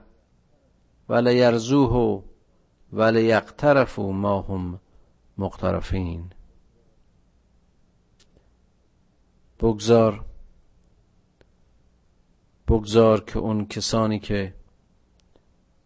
وليرزوه 1.10 2.24
وليقترفوا 2.94 4.12
ما 4.14 4.42
هم 4.42 4.80
مقترفین 5.38 6.30
بگذار 9.60 10.26
بگذار 12.68 13.24
که 13.24 13.40
اون 13.40 13.66
کسانی 13.66 14.20
که 14.20 14.54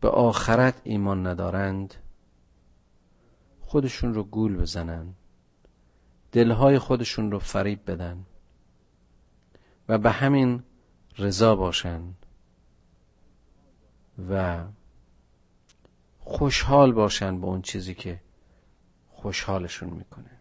به 0.02 0.10
آخرت 0.10 0.82
ایمان 0.84 1.28
ندارند 1.28 1.94
خودشون 3.62 4.14
رو 4.14 4.24
گول 4.24 4.58
بزنن 4.58 5.14
دلهای 6.32 6.80
خودشون 6.80 7.32
رو 7.32 7.40
فریب 7.40 7.92
بدن. 7.92 8.26
و 9.90 9.98
به 9.98 10.12
همین 10.12 10.64
رضا 11.18 11.56
باشن 11.56 12.02
و 14.30 14.64
خوشحال 16.20 16.92
باشن 16.92 17.42
با 17.42 17.48
اون 17.48 17.62
چیزی 17.62 17.94
که 17.96 18.20
خوشحالشون 19.12 19.90
می‌کنه. 19.90 20.32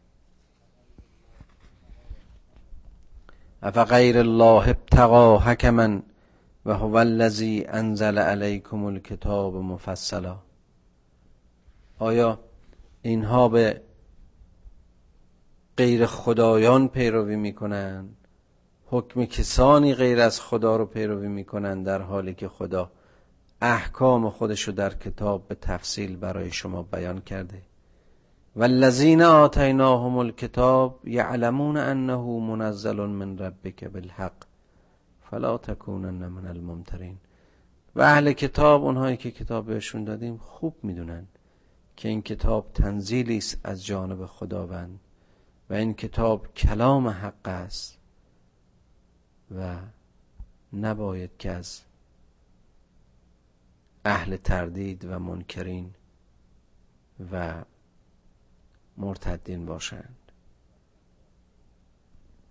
افغیر 3.62 4.18
الله 4.18 4.68
ابتغا 4.68 5.38
حکما 5.38 6.00
و 6.66 6.74
هو 6.74 6.96
الذی 6.96 7.64
انزل 7.68 8.18
علیکم 8.18 8.84
الکتاب 8.84 9.56
مفصلا. 9.56 10.38
آیا 11.98 12.38
اینها 13.02 13.48
به 13.48 13.82
غیر 15.76 16.06
خدایان 16.06 16.88
پیروی 16.88 17.36
می‌کنن 17.36 18.08
حکم 18.94 19.24
کسانی 19.24 19.94
غیر 19.94 20.20
از 20.20 20.40
خدا 20.40 20.76
رو 20.76 20.86
پیروی 20.86 21.28
می‌کنن 21.28 21.82
در 21.82 22.02
حالی 22.02 22.34
که 22.34 22.48
خدا 22.48 22.90
احکام 23.60 24.30
خودش 24.30 24.62
رو 24.62 24.72
در 24.72 24.94
کتاب 24.94 25.48
به 25.48 25.54
تفصیل 25.54 26.16
برای 26.16 26.50
شما 26.50 26.82
بیان 26.82 27.20
کرده. 27.20 27.62
والذین 28.56 29.22
آتیناهم 29.22 30.16
الکتاب 30.16 31.08
یعلمون 31.08 31.76
انه 31.76 32.40
منزل 32.40 33.00
من 33.00 33.38
ربک 33.38 33.84
بالحق 33.84 34.32
فلا 35.30 35.58
تکونن 35.58 36.26
من 36.26 36.46
الممترین. 36.46 37.16
و 37.96 38.02
اهل 38.02 38.32
کتاب 38.32 38.84
اونهایی 38.84 39.16
که 39.16 39.30
کتاب 39.30 39.66
بهشون 39.66 40.04
دادیم 40.04 40.36
خوب 40.36 40.76
می‌دونن 40.82 41.26
که 41.96 42.08
این 42.08 42.22
کتاب 42.22 42.70
تنزیلی 42.74 43.36
است 43.36 43.60
از 43.64 43.86
جانب 43.86 44.26
خداوند 44.26 45.00
و 45.70 45.74
این 45.74 45.94
کتاب 45.94 46.54
کلام 46.54 47.08
حق 47.08 47.48
است. 47.48 48.01
و 49.56 49.78
نباید 50.72 51.30
که 51.38 51.50
از 51.50 51.82
اهل 54.04 54.36
تردید 54.36 55.04
و 55.04 55.18
منکرین 55.18 55.94
و 57.32 57.64
مرتدین 58.96 59.66
باشند. 59.66 60.32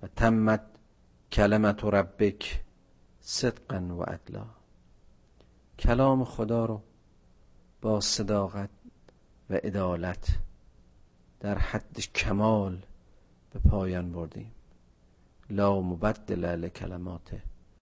و 0.02 0.08
تمت 0.08 0.62
کلمت 1.32 1.84
ربک 1.84 2.62
صدقا 3.22 3.80
و 3.80 4.04
عدلا 4.04 4.46
کلام 5.80 6.26
خدا 6.26 6.66
رو 6.66 6.82
با 7.82 8.02
صداقت 8.02 8.70
و 9.50 9.54
عدالت 9.54 10.28
در 11.40 11.58
حد 11.58 12.00
کمال 12.00 12.82
به 13.54 13.60
پایان 13.70 14.12
بردیم. 14.12 14.52
لا 15.52 15.70
مبدل 15.82 16.62
لکلماته. 16.62 17.51